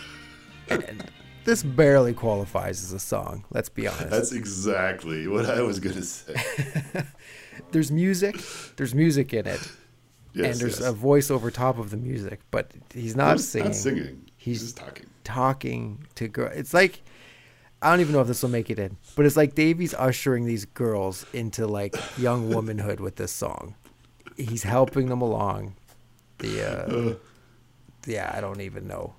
And 0.71 1.05
this 1.45 1.63
barely 1.63 2.15
qualifies 2.15 2.83
as 2.83 2.95
a 2.95 2.99
song. 2.99 3.45
Let's 3.51 3.69
be 3.69 3.87
honest. 3.87 4.09
That's 4.09 4.33
exactly 4.33 5.29
what 5.29 5.45
I 5.45 5.61
was 5.61 5.79
going 5.79 5.97
to 5.97 6.03
say. 6.03 6.35
there's 7.71 7.93
music. 7.93 8.41
There's 8.77 8.95
music 8.95 9.35
in 9.35 9.47
it, 9.47 9.61
Yes, 10.33 10.53
and 10.53 10.61
there's 10.61 10.81
yes. 10.81 10.89
a 10.89 10.93
voice 10.93 11.31
over 11.31 11.51
top 11.51 11.79
of 11.79 11.91
the 11.91 11.97
music. 11.97 12.41
But 12.51 12.73
he's 12.95 13.17
not 13.17 13.37
He's 13.37 13.49
singing. 13.49 13.69
Not 13.69 13.77
singing. 13.77 14.31
He's 14.37 14.61
He's 14.61 14.63
just 14.63 14.77
talking. 14.77 15.07
talking 15.25 16.07
to 16.15 16.29
girls. 16.29 16.53
It's 16.57 16.75
like 16.75 17.03
I 17.83 17.91
don't 17.91 18.01
even 18.01 18.13
know 18.13 18.21
if 18.21 18.27
this 18.27 18.43
will 18.43 18.51
make 18.51 18.71
it 18.71 18.79
in, 18.79 18.97
but 19.17 19.25
it's 19.27 19.37
like 19.37 19.55
Davey's 19.55 19.95
ushering 19.95 20.45
these 20.45 20.65
girls 20.67 21.25
into 21.33 21.67
like 21.67 21.95
young 22.19 22.49
womanhood 22.53 23.01
with 23.01 23.17
this 23.17 23.33
song. 23.33 23.75
He's 24.37 24.63
helping 24.63 25.09
them 25.09 25.23
along. 25.23 25.75
The 26.39 26.67
uh, 26.67 27.15
yeah, 28.07 28.33
I 28.35 28.41
don't 28.41 28.61
even 28.61 28.87
know. 28.87 29.15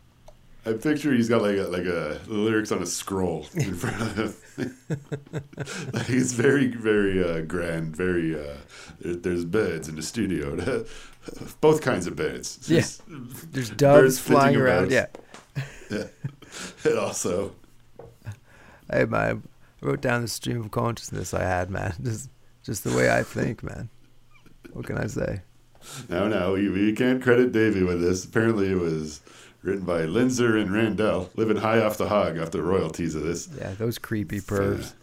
I 0.65 0.74
picture 0.74 1.12
he's 1.12 1.28
got 1.28 1.41
like 1.41 1.58
a, 1.58 1.63
like 1.63 1.86
a 1.86 2.19
lyrics 2.28 2.71
on 2.71 2.84
a 2.84 2.86
scroll 2.86 3.47
in 3.56 3.74
front 3.74 4.02
of 4.02 4.56
him. 4.56 4.78
like 5.93 6.10
it's 6.10 6.34
very 6.34 6.67
very 6.67 7.24
uh, 7.24 7.41
grand. 7.41 7.95
Very 7.95 8.36
uh, 8.36 8.58
there, 9.00 9.15
there's 9.15 9.45
beds 9.45 9.89
in 9.89 9.95
the 9.95 10.04
studio. 10.04 10.56
Both 11.62 11.82
kinds 11.82 12.06
of 12.08 12.15
beds. 12.15 12.60
Yeah. 12.67 12.86
There's 13.52 13.69
doves 13.71 14.19
flying 14.19 14.56
around. 14.56 14.91
Yeah. 14.91 15.08
Yeah. 15.89 16.06
And 16.86 16.97
also, 16.97 17.54
Hey 18.89 19.04
man, 19.04 19.43
I 19.82 19.86
wrote 19.86 20.00
down 20.00 20.21
the 20.21 20.30
stream 20.30 20.62
of 20.62 20.71
consciousness 20.71 21.34
I 21.34 21.43
had, 21.43 21.69
man. 21.69 21.93
Just 22.02 22.30
just 22.63 22.86
the 22.86 22.95
way 22.95 23.12
I 23.12 23.24
think, 23.24 23.62
man. 23.62 23.89
What 24.71 24.86
can 24.86 24.97
I 24.97 25.08
say? 25.08 25.41
No, 26.10 26.28
no, 26.28 26.54
we, 26.54 26.69
we 26.69 26.93
can't 26.93 27.21
credit 27.21 27.52
Davey 27.52 27.84
with 27.84 28.02
this. 28.02 28.24
Apparently, 28.24 28.71
it 28.71 28.76
was 28.76 29.21
written 29.62 29.86
by 29.86 30.02
Linzer 30.02 30.60
and 30.62 30.74
Randell, 30.74 31.30
living 31.36 31.58
high 31.58 31.82
off 31.82 31.97
the 31.97 32.10
hog 32.10 32.38
off 32.39 32.52
the 32.52 32.63
royalties 32.63 33.15
of 33.15 33.24
this. 33.24 33.47
Yeah, 33.58 33.74
those 33.74 33.97
creepy 33.97 34.39
pervs. 34.39 34.93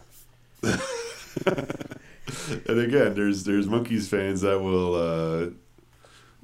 And 2.67 2.79
again, 2.79 3.15
there's 3.15 3.45
there's 3.45 3.67
Monkees 3.67 4.09
fans 4.09 4.43
that 4.43 4.61
will 4.61 4.95
uh, 4.95 5.51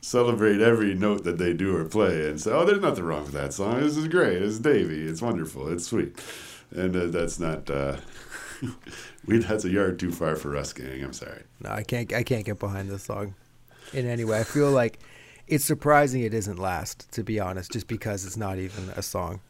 celebrate 0.00 0.60
every 0.60 0.94
note 0.94 1.24
that 1.24 1.38
they 1.38 1.52
do 1.52 1.76
or 1.76 1.84
play 1.84 2.28
and 2.28 2.40
say, 2.40 2.50
"Oh, 2.52 2.64
there's 2.64 2.80
nothing 2.80 3.04
wrong 3.04 3.24
with 3.24 3.32
that 3.32 3.52
song. 3.52 3.80
This 3.80 3.96
is 3.96 4.08
great. 4.08 4.40
It's 4.40 4.58
Davey. 4.58 5.06
It's 5.06 5.20
wonderful. 5.20 5.70
It's 5.72 5.86
sweet." 5.86 6.18
And 6.70 6.96
uh, 6.96 7.06
that's 7.06 7.38
not. 7.38 7.68
Uh, 7.68 7.96
we 9.26 9.38
that's 9.38 9.64
a 9.64 9.70
yard 9.70 9.98
too 9.98 10.10
far 10.10 10.36
for 10.36 10.56
us, 10.56 10.72
gang. 10.72 11.02
I'm 11.04 11.12
sorry. 11.12 11.42
No, 11.60 11.70
I 11.70 11.82
can't. 11.82 12.12
I 12.12 12.22
can't 12.22 12.46
get 12.46 12.58
behind 12.58 12.90
this 12.90 13.04
song 13.04 13.34
in 13.92 14.06
any 14.06 14.24
way. 14.24 14.40
I 14.40 14.44
feel 14.44 14.70
like 14.70 14.98
it's 15.46 15.64
surprising 15.64 16.22
it 16.22 16.34
isn't 16.34 16.58
last. 16.58 17.10
To 17.12 17.22
be 17.22 17.38
honest, 17.40 17.72
just 17.72 17.86
because 17.88 18.24
it's 18.24 18.36
not 18.36 18.58
even 18.58 18.90
a 18.96 19.02
song. 19.02 19.40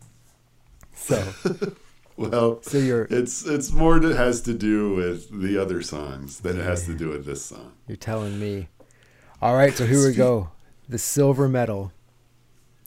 So, 0.94 1.32
Well, 2.16 2.62
so 2.62 2.78
you're 2.78 3.08
it's 3.10 3.44
it's 3.44 3.72
more 3.72 3.98
that 3.98 4.16
has 4.16 4.40
to 4.42 4.54
do 4.54 4.94
with 4.94 5.28
the 5.42 5.58
other 5.60 5.82
songs 5.82 6.40
than 6.40 6.58
it 6.60 6.62
has 6.64 6.86
to 6.86 6.94
do 6.94 7.08
with 7.08 7.24
this 7.26 7.44
song. 7.44 7.72
you're 7.88 7.96
telling 7.96 8.38
me. 8.38 8.68
All 9.42 9.56
right, 9.56 9.72
so 9.74 9.84
here 9.84 10.06
we 10.06 10.14
go. 10.14 10.50
The 10.88 10.98
silver 10.98 11.48
medal 11.48 11.92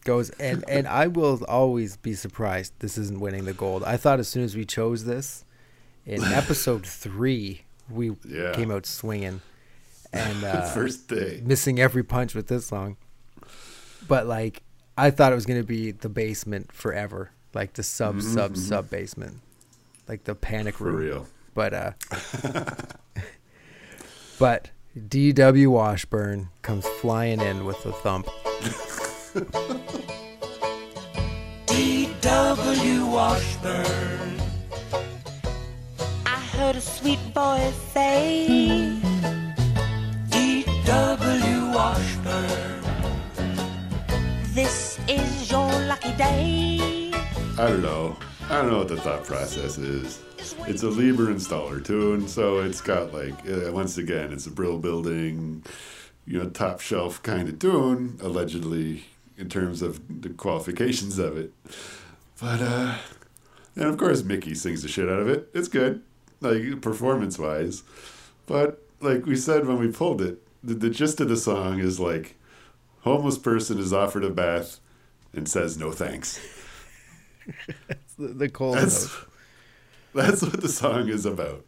goes, 0.05 0.29
and 0.39 0.63
and 0.69 0.87
I 0.87 1.07
will 1.07 1.43
always 1.45 1.97
be 1.97 2.13
surprised 2.13 2.71
this 2.79 2.97
isn't 2.97 3.19
winning 3.19 3.43
the 3.45 3.53
gold. 3.53 3.83
I 3.83 3.97
thought 3.97 4.19
as 4.19 4.29
soon 4.29 4.43
as 4.43 4.55
we 4.55 4.63
chose 4.63 5.03
this 5.03 5.43
in 6.05 6.23
episode 6.41 6.85
three, 6.85 7.63
we 7.89 8.15
Yeah. 8.25 8.53
came 8.53 8.71
out 8.71 8.85
swinging, 8.85 9.41
and 10.13 10.43
uh, 10.43 10.61
First 10.69 11.07
day. 11.07 11.41
missing 11.43 11.79
every 11.79 12.03
punch 12.03 12.33
with 12.35 12.47
this 12.47 12.65
song. 12.67 12.97
But 14.07 14.25
like, 14.27 14.63
I 14.97 15.11
thought 15.11 15.31
it 15.31 15.35
was 15.35 15.45
gonna 15.45 15.63
be 15.63 15.91
the 15.91 16.09
basement 16.09 16.71
forever, 16.71 17.31
like 17.53 17.73
the 17.73 17.83
sub 17.83 18.21
sub 18.21 18.55
sub 18.57 18.89
basement, 18.89 19.41
like 20.07 20.23
the 20.23 20.35
panic 20.35 20.75
For 20.75 20.85
room. 20.85 20.95
real. 20.95 21.27
But 21.53 21.73
uh, 21.73 21.91
but 24.39 24.69
D.W. 25.09 25.69
Washburn 25.71 26.49
comes 26.61 26.85
flying 27.01 27.41
in 27.41 27.65
with 27.65 27.85
a 27.85 27.91
thump. 27.91 28.27
D.W. 31.67 33.05
Washburn. 33.05 34.41
I 36.25 36.39
heard 36.53 36.75
a 36.75 36.81
sweet 36.81 37.19
voice 37.35 37.75
say, 37.93 38.97
is 45.09 45.49
your 45.49 45.71
lucky 45.87 46.11
day. 46.13 47.11
I 47.57 47.69
don't 47.69 47.81
know. 47.81 48.17
I 48.49 48.61
don't 48.61 48.71
know 48.71 48.79
what 48.79 48.87
the 48.87 48.97
thought 48.97 49.23
process 49.23 49.77
is. 49.77 50.21
It's 50.67 50.83
a 50.83 50.89
Leiber 50.89 51.29
and 51.29 51.41
Stoller 51.41 51.79
tune, 51.79 52.27
so 52.27 52.59
it's 52.59 52.81
got 52.81 53.13
like 53.13 53.33
uh, 53.47 53.71
once 53.71 53.97
again, 53.97 54.31
it's 54.33 54.47
a 54.47 54.51
Brill 54.51 54.79
building, 54.79 55.63
you 56.25 56.39
know, 56.39 56.49
top 56.49 56.81
shelf 56.81 57.21
kind 57.23 57.47
of 57.49 57.59
tune, 57.59 58.17
allegedly 58.21 59.05
in 59.37 59.49
terms 59.49 59.81
of 59.81 60.21
the 60.21 60.29
qualifications 60.29 61.19
of 61.19 61.37
it. 61.37 61.53
But 62.39 62.61
uh, 62.61 62.97
and 63.75 63.85
of 63.85 63.97
course 63.97 64.23
Mickey 64.23 64.55
sings 64.55 64.81
the 64.81 64.87
shit 64.87 65.09
out 65.09 65.19
of 65.19 65.29
it. 65.29 65.49
It's 65.53 65.67
good, 65.67 66.03
like 66.41 66.81
performance 66.81 67.39
wise. 67.39 67.83
But 68.45 68.81
like 68.99 69.25
we 69.25 69.35
said 69.35 69.65
when 69.65 69.79
we 69.79 69.91
pulled 69.91 70.21
it, 70.21 70.41
the, 70.63 70.73
the 70.73 70.89
gist 70.89 71.21
of 71.21 71.29
the 71.29 71.37
song 71.37 71.79
is 71.79 71.99
like, 71.99 72.35
homeless 73.01 73.37
person 73.37 73.79
is 73.79 73.93
offered 73.93 74.23
a 74.23 74.29
bath 74.29 74.79
and 75.37 75.47
says 75.47 75.77
no 75.77 75.91
thanks. 75.91 76.39
The, 78.17 78.27
the 78.29 78.49
cold 78.49 78.75
That's 78.77 79.15
that's 80.13 80.41
what 80.41 80.59
the 80.59 80.67
song 80.67 81.07
is 81.07 81.25
about. 81.25 81.65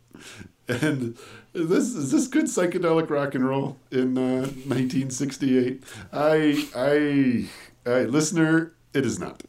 And 0.68 1.18
this 1.54 1.96
is 1.96 2.12
this 2.12 2.28
good 2.28 2.46
psychedelic 2.46 3.10
rock 3.10 3.36
and 3.36 3.48
roll 3.48 3.78
in 3.92 4.18
uh, 4.18 4.42
1968. 4.42 5.84
I 6.12 6.68
I 6.76 7.90
I 7.90 8.04
listener, 8.06 8.74
it 8.94 9.06
is 9.06 9.20
not. 9.20 9.44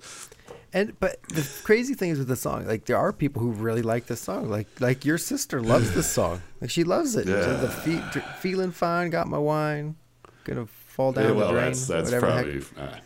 And 0.72 0.98
but 1.00 1.20
the 1.28 1.48
crazy 1.64 1.94
thing 1.94 2.10
is 2.10 2.18
with 2.18 2.28
the 2.28 2.36
song, 2.36 2.66
like 2.66 2.84
there 2.84 2.96
are 2.96 3.12
people 3.12 3.42
who 3.42 3.50
really 3.50 3.82
like 3.82 4.06
this 4.06 4.20
song. 4.20 4.48
Like 4.48 4.68
like 4.78 5.04
your 5.04 5.18
sister 5.18 5.60
loves 5.60 5.94
this 5.94 6.08
song. 6.08 6.42
Like 6.60 6.70
she 6.70 6.84
loves 6.84 7.16
it. 7.16 7.26
Yeah. 7.26 7.54
The 7.54 7.68
fe- 7.68 8.20
feeling 8.38 8.70
fine, 8.70 9.10
got 9.10 9.26
my 9.26 9.38
wine, 9.38 9.96
gonna 10.44 10.66
fall 10.90 11.12
down 11.12 11.24
Yeah, 11.24 11.30
the 11.30 11.36
well, 11.36 11.52
drain. 11.52 11.64
that's 11.66 11.86
that's 11.86 12.10
the 12.10 12.18
probably 12.20 12.62
uh, 12.78 12.96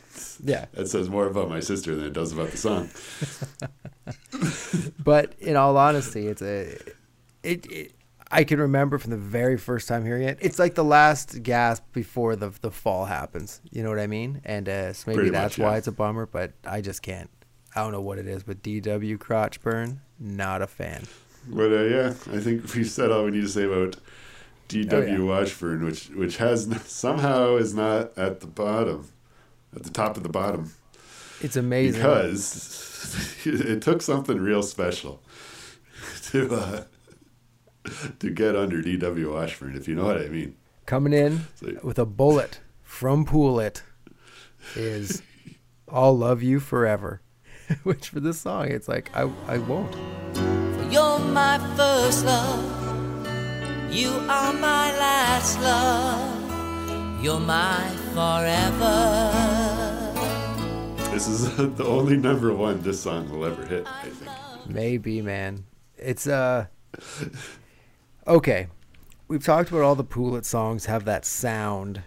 Yeah. 0.42 0.66
That 0.73 0.88
says 0.88 1.09
more 1.09 1.27
about 1.27 1.49
my 1.49 1.61
sister 1.61 1.94
than 1.94 2.07
it 2.07 2.12
does 2.12 2.33
about 2.33 2.51
the 2.51 2.57
song. 2.57 2.88
But 5.03 5.35
in 5.38 5.57
all 5.57 5.77
honesty, 5.77 6.27
it's 6.27 6.42
a 6.42 6.77
it, 7.42 7.66
it. 7.70 7.92
I 8.31 8.42
can 8.44 8.59
remember 8.59 8.99
from 8.99 9.11
the 9.11 9.16
very 9.16 9.57
first 9.57 9.87
time 9.87 10.05
hearing 10.05 10.25
it. 10.27 10.38
It's 10.40 10.59
like 10.59 10.75
the 10.75 10.85
last 10.85 11.42
gasp 11.42 11.85
before 11.92 12.37
the 12.37 12.51
the 12.61 12.70
fall 12.70 13.05
happens. 13.05 13.61
You 13.70 13.83
know 13.83 13.90
what 13.90 13.99
I 14.01 14.07
mean? 14.07 14.40
And 14.44 14.68
uh, 14.68 14.92
so 14.92 15.05
maybe 15.11 15.16
Pretty 15.18 15.31
that's 15.31 15.59
much, 15.59 15.64
why 15.64 15.77
it's 15.77 15.87
a 15.87 15.92
bummer. 15.92 16.27
But 16.27 16.53
I 16.66 16.81
just 16.81 17.03
can't. 17.03 17.31
I 17.77 17.83
don't 17.83 17.92
know 17.92 18.01
what 18.01 18.18
it 18.18 18.27
is, 18.27 18.42
but 18.44 18.62
DW 18.62 19.18
crotch 19.18 19.61
burn, 19.61 20.01
not 20.18 20.62
a 20.62 20.66
fan. 20.66 21.03
But 21.49 21.73
uh, 21.73 21.83
yeah, 21.85 22.09
I 22.33 22.38
think 22.40 22.73
we 22.75 22.85
said 22.85 23.11
all 23.11 23.25
we 23.25 23.31
need 23.33 23.42
to 23.42 23.49
say 23.49 23.64
about 23.64 23.97
D.W. 24.68 24.96
Oh, 24.96 25.18
yeah. 25.18 25.18
Washburn, 25.40 25.85
which 25.85 26.09
which 26.11 26.37
has 26.38 26.68
somehow 26.90 27.57
is 27.57 27.74
not 27.74 28.16
at 28.18 28.40
the 28.40 28.46
bottom, 28.46 29.09
at 29.74 29.83
the 29.83 29.90
top 29.90 30.16
of 30.16 30.22
the 30.22 30.29
bottom. 30.29 30.72
It's 31.40 31.57
amazing. 31.57 32.00
because 32.00 33.37
it 33.44 33.83
took 33.83 34.00
something 34.03 34.38
real 34.38 34.62
special 34.62 35.22
to 36.31 36.55
uh, 36.55 36.85
to 38.18 38.31
get 38.31 38.57
under 38.57 38.81
D.W. 38.81 39.33
Washburn, 39.35 39.77
if 39.77 39.87
you 39.87 39.94
know 39.94 40.05
what 40.07 40.18
I 40.20 40.29
mean. 40.29 40.57
Coming 40.87 41.12
in 41.12 41.46
So- 41.57 41.79
with 41.83 41.98
a 41.98 42.07
bullet 42.07 42.61
from 42.83 43.24
Pool 43.24 43.61
It 43.61 43.83
is 44.77 45.22
"I'll 45.88 46.16
Love 46.16 46.42
You 46.42 46.61
Forever," 46.61 47.20
which 47.83 48.09
for 48.09 48.20
this 48.20 48.40
song, 48.40 48.68
it's 48.70 48.88
like 48.88 49.11
I 49.14 49.31
I 49.46 49.59
won't. 49.59 49.94
You're 50.90 51.18
my 51.18 51.59
first 51.77 52.24
love. 52.24 52.84
You 53.94 54.09
are 54.28 54.52
my 54.52 54.90
last 54.98 55.61
love. 55.61 57.22
You're 57.24 57.38
my 57.40 57.88
forever. 58.12 59.00
This 61.12 61.28
is 61.28 61.54
the 61.76 61.85
only 61.87 62.16
number 62.16 62.52
one 62.52 62.83
this 62.83 63.00
song 63.00 63.30
will 63.30 63.44
ever 63.46 63.64
hit, 63.64 63.87
I 63.87 64.09
think. 64.09 64.30
Maybe, 64.68 65.22
man. 65.22 65.64
It's 65.96 66.26
uh 66.26 66.66
okay. 68.26 68.66
We've 69.28 69.44
talked 69.44 69.70
about 69.70 69.83
all 69.83 69.94
the 69.94 70.02
Pool 70.04 70.35
It 70.37 70.44
songs 70.44 70.87
have 70.87 71.04
that 71.04 71.24
sound 71.24 72.02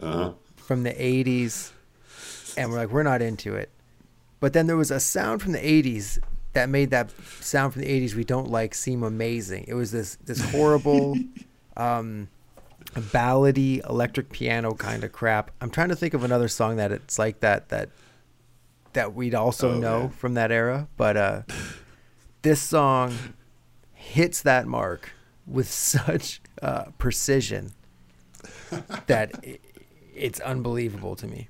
Uh-huh. 0.00 0.32
from 0.56 0.82
the 0.82 0.92
'80s, 0.94 1.72
and 2.56 2.70
we're 2.70 2.78
like, 2.78 2.90
we're 2.90 3.02
not 3.02 3.20
into 3.22 3.54
it. 3.54 3.70
But 4.40 4.54
then 4.54 4.66
there 4.66 4.76
was 4.78 4.90
a 4.90 4.98
sound 4.98 5.42
from 5.42 5.52
the 5.52 5.58
'80s 5.60 6.18
that 6.54 6.68
made 6.68 6.90
that 6.90 7.10
sound 7.40 7.72
from 7.72 7.82
the 7.82 7.88
'80s 7.88 8.14
we 8.14 8.24
don't 8.24 8.50
like 8.50 8.74
seem 8.74 9.02
amazing. 9.02 9.64
It 9.68 9.74
was 9.74 9.90
this 9.92 10.16
this 10.24 10.40
horrible, 10.50 11.18
um, 11.76 12.28
ballady 12.94 13.84
electric 13.88 14.30
piano 14.30 14.74
kind 14.74 15.04
of 15.04 15.12
crap. 15.12 15.50
I'm 15.60 15.70
trying 15.70 15.88
to 15.88 15.96
think 15.96 16.14
of 16.14 16.24
another 16.24 16.48
song 16.48 16.76
that 16.76 16.92
it's 16.92 17.18
like 17.18 17.40
that 17.40 17.68
that 17.70 17.88
that 18.92 19.14
we'd 19.14 19.34
also 19.34 19.72
Oh, 19.74 19.78
know 19.78 20.00
man. 20.00 20.10
from 20.10 20.34
that 20.34 20.50
era, 20.52 20.88
but 20.96 21.16
uh, 21.16 21.42
this 22.42 22.60
song 22.60 23.14
hits 23.94 24.42
that 24.42 24.66
mark 24.66 25.10
with 25.46 25.70
such 25.70 26.40
uh, 26.60 26.84
precision 26.98 27.72
that 29.06 29.30
i 29.44 29.58
it's 30.14 30.40
unbelievable 30.40 31.16
to 31.16 31.26
me. 31.26 31.48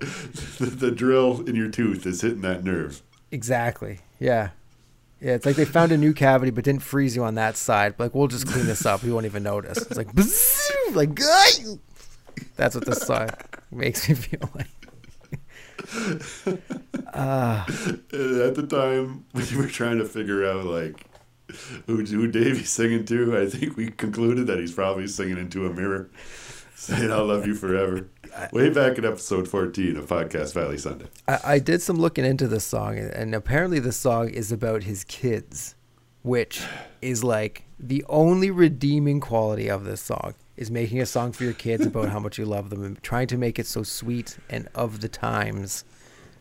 The, 0.00 0.66
the 0.66 0.90
drill 0.90 1.42
in 1.48 1.54
your 1.54 1.68
tooth 1.70 2.06
is 2.06 2.22
hitting 2.22 2.40
that 2.40 2.64
nerve. 2.64 3.02
Exactly. 3.30 4.00
Yeah. 4.18 4.50
Yeah, 5.20 5.34
it's 5.34 5.44
like 5.44 5.56
they 5.56 5.64
found 5.64 5.90
a 5.90 5.96
new 5.96 6.12
cavity 6.12 6.50
but 6.52 6.62
didn't 6.64 6.82
freeze 6.82 7.16
you 7.16 7.24
on 7.24 7.34
that 7.34 7.56
side. 7.56 7.94
Like 7.98 8.14
we'll 8.14 8.28
just 8.28 8.46
clean 8.46 8.66
this 8.66 8.86
up. 8.86 9.02
You 9.02 9.14
won't 9.14 9.26
even 9.26 9.42
notice. 9.42 9.78
It's 9.78 9.96
like 9.96 10.08
like! 10.94 11.18
That's 12.56 12.74
what 12.74 12.84
this 12.86 13.00
song 13.00 13.28
makes 13.70 14.08
me 14.08 14.14
feel 14.14 14.48
like. 14.54 14.68
Uh, 17.12 17.64
At 17.66 18.54
the 18.54 18.66
time, 18.68 19.24
when 19.32 19.46
we 19.50 19.56
were 19.56 19.66
trying 19.68 19.98
to 19.98 20.04
figure 20.04 20.44
out, 20.46 20.64
like, 20.64 21.04
who, 21.86 22.04
who 22.04 22.28
Davey's 22.28 22.70
singing 22.70 23.04
to. 23.06 23.38
I 23.38 23.46
think 23.46 23.76
we 23.76 23.90
concluded 23.90 24.46
that 24.48 24.58
he's 24.58 24.72
probably 24.72 25.06
singing 25.08 25.38
into 25.38 25.66
a 25.66 25.72
mirror, 25.72 26.10
saying, 26.74 27.10
I'll 27.10 27.26
love 27.26 27.46
you 27.46 27.54
forever. 27.54 28.08
Way 28.52 28.70
back 28.70 28.98
in 28.98 29.04
episode 29.04 29.48
14 29.48 29.96
of 29.96 30.06
Podcast 30.06 30.54
Valley 30.54 30.78
Sunday. 30.78 31.06
I, 31.26 31.40
I 31.44 31.58
did 31.58 31.82
some 31.82 31.96
looking 31.96 32.24
into 32.24 32.48
this 32.48 32.64
song, 32.64 32.98
and 32.98 33.34
apparently 33.34 33.78
the 33.78 33.92
song 33.92 34.30
is 34.30 34.52
about 34.52 34.84
his 34.84 35.04
kids, 35.04 35.74
which 36.22 36.62
is 37.02 37.22
like 37.24 37.64
The 37.78 38.04
only 38.08 38.50
redeeming 38.50 39.20
quality 39.20 39.68
of 39.68 39.84
this 39.84 40.00
song 40.00 40.34
is 40.56 40.70
making 40.70 41.00
a 41.00 41.06
song 41.06 41.30
for 41.32 41.44
your 41.44 41.52
kids 41.52 41.86
about 41.86 42.08
how 42.08 42.18
much 42.18 42.38
you 42.38 42.44
love 42.44 42.70
them 42.70 42.82
and 42.82 43.00
trying 43.02 43.28
to 43.28 43.38
make 43.38 43.58
it 43.58 43.66
so 43.66 43.84
sweet 43.84 44.36
and 44.50 44.68
of 44.74 45.00
the 45.00 45.08
times. 45.08 45.84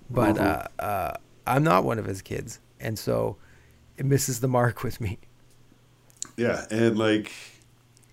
But 0.10 0.40
uh, 0.40 0.64
uh, 0.80 1.14
I'm 1.46 1.64
not 1.64 1.84
one 1.84 2.00
of 2.00 2.06
his 2.06 2.22
kids, 2.22 2.60
and 2.80 2.98
so 2.98 3.38
it 3.98 4.06
misses 4.06 4.40
the 4.40 4.48
mark 4.48 4.84
with 4.84 5.00
me. 5.00 5.20
Yeah, 6.36 6.66
and 6.72 6.98
like 6.98 7.32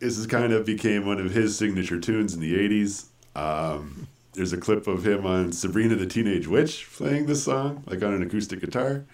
this 0.00 0.18
is 0.18 0.26
kind 0.26 0.52
of 0.52 0.66
became 0.66 1.06
one 1.06 1.18
of 1.18 1.30
his 1.30 1.56
signature 1.56 1.98
tunes 1.98 2.34
in 2.34 2.40
the 2.40 2.54
'80s. 2.54 3.06
Um, 3.34 4.08
there's 4.34 4.52
a 4.52 4.58
clip 4.58 4.86
of 4.86 5.06
him 5.06 5.26
on 5.26 5.52
Sabrina 5.52 5.94
the 5.94 6.06
Teenage 6.06 6.46
Witch 6.46 6.88
playing 6.92 7.26
this 7.26 7.44
song, 7.44 7.84
like 7.86 8.02
on 8.02 8.14
an 8.14 8.22
acoustic 8.22 8.60
guitar. 8.60 9.04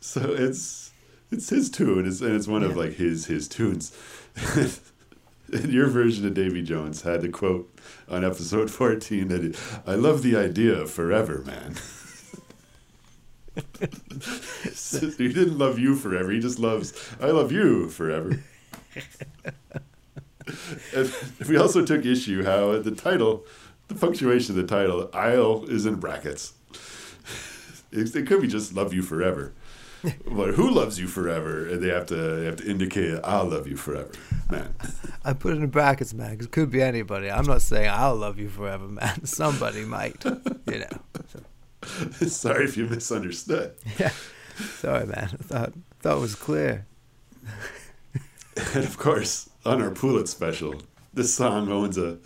So 0.00 0.32
it's 0.32 0.92
it's 1.30 1.48
his 1.48 1.70
tune, 1.70 2.06
it's, 2.06 2.20
and 2.20 2.34
it's 2.34 2.46
one 2.46 2.62
of 2.62 2.76
like 2.76 2.94
his 2.94 3.26
his 3.26 3.48
tunes. 3.48 3.96
and 5.52 5.72
your 5.72 5.88
version 5.88 6.26
of 6.26 6.34
Davy 6.34 6.62
Jones 6.62 7.02
had 7.02 7.22
the 7.22 7.28
quote 7.28 7.70
on 8.08 8.24
episode 8.24 8.70
14 8.70 9.28
that 9.28 9.42
he, 9.42 9.54
I 9.86 9.94
love 9.94 10.22
the 10.22 10.36
idea 10.36 10.74
of 10.74 10.90
forever, 10.90 11.42
man. 11.44 11.76
he 15.18 15.28
didn't 15.28 15.58
love 15.58 15.78
you 15.78 15.94
forever. 15.96 16.30
He 16.30 16.40
just 16.40 16.58
loves 16.58 16.92
I 17.20 17.26
love 17.26 17.52
you 17.52 17.88
forever. 17.88 18.42
we 21.48 21.56
also 21.56 21.84
took 21.84 22.04
issue 22.04 22.44
how 22.44 22.78
the 22.78 22.90
title, 22.90 23.44
the 23.88 23.94
punctuation 23.94 24.56
of 24.58 24.66
the 24.66 24.74
title, 24.76 25.08
"I'll" 25.12 25.64
is 25.64 25.86
in 25.86 25.96
brackets. 25.96 26.52
It, 27.92 28.16
it 28.16 28.26
could 28.26 28.40
be 28.40 28.48
just 28.48 28.74
"love 28.74 28.92
you 28.92 29.02
forever," 29.02 29.52
but 30.02 30.54
who 30.54 30.68
loves 30.68 30.98
you 30.98 31.06
forever? 31.06 31.68
And 31.68 31.80
they 31.80 31.90
have 31.90 32.06
to 32.06 32.14
they 32.16 32.44
have 32.46 32.56
to 32.56 32.68
indicate 32.68 33.20
"I'll 33.22 33.44
love 33.44 33.68
you 33.68 33.76
forever," 33.76 34.10
man. 34.50 34.74
I 35.24 35.32
put 35.32 35.52
it 35.54 35.62
in 35.62 35.68
brackets, 35.68 36.12
man, 36.12 36.36
'cause 36.36 36.46
it 36.46 36.50
could 36.52 36.70
be 36.72 36.82
anybody. 36.82 37.30
I'm 37.30 37.46
not 37.46 37.62
saying 37.62 37.88
I'll 37.88 38.16
love 38.16 38.36
you 38.40 38.48
forever, 38.48 38.88
man. 38.88 39.24
Somebody 39.24 39.84
might, 39.84 40.24
you 40.24 40.80
know. 40.80 40.98
So, 41.28 42.26
Sorry 42.26 42.64
if 42.64 42.76
you 42.76 42.86
misunderstood. 42.86 43.74
yeah. 44.00 44.10
Sorry, 44.80 45.06
man. 45.06 45.30
I 45.32 45.42
thought 45.44 45.72
thought 46.00 46.16
it 46.16 46.20
was 46.20 46.34
clear. 46.34 46.86
And 48.74 48.84
of 48.84 48.98
course, 48.98 49.48
on 49.64 49.80
our 49.82 49.90
Pool 49.90 50.18
It 50.18 50.28
special, 50.28 50.82
this 51.12 51.34
song 51.34 51.70
owns 51.70 51.98
a 51.98 52.18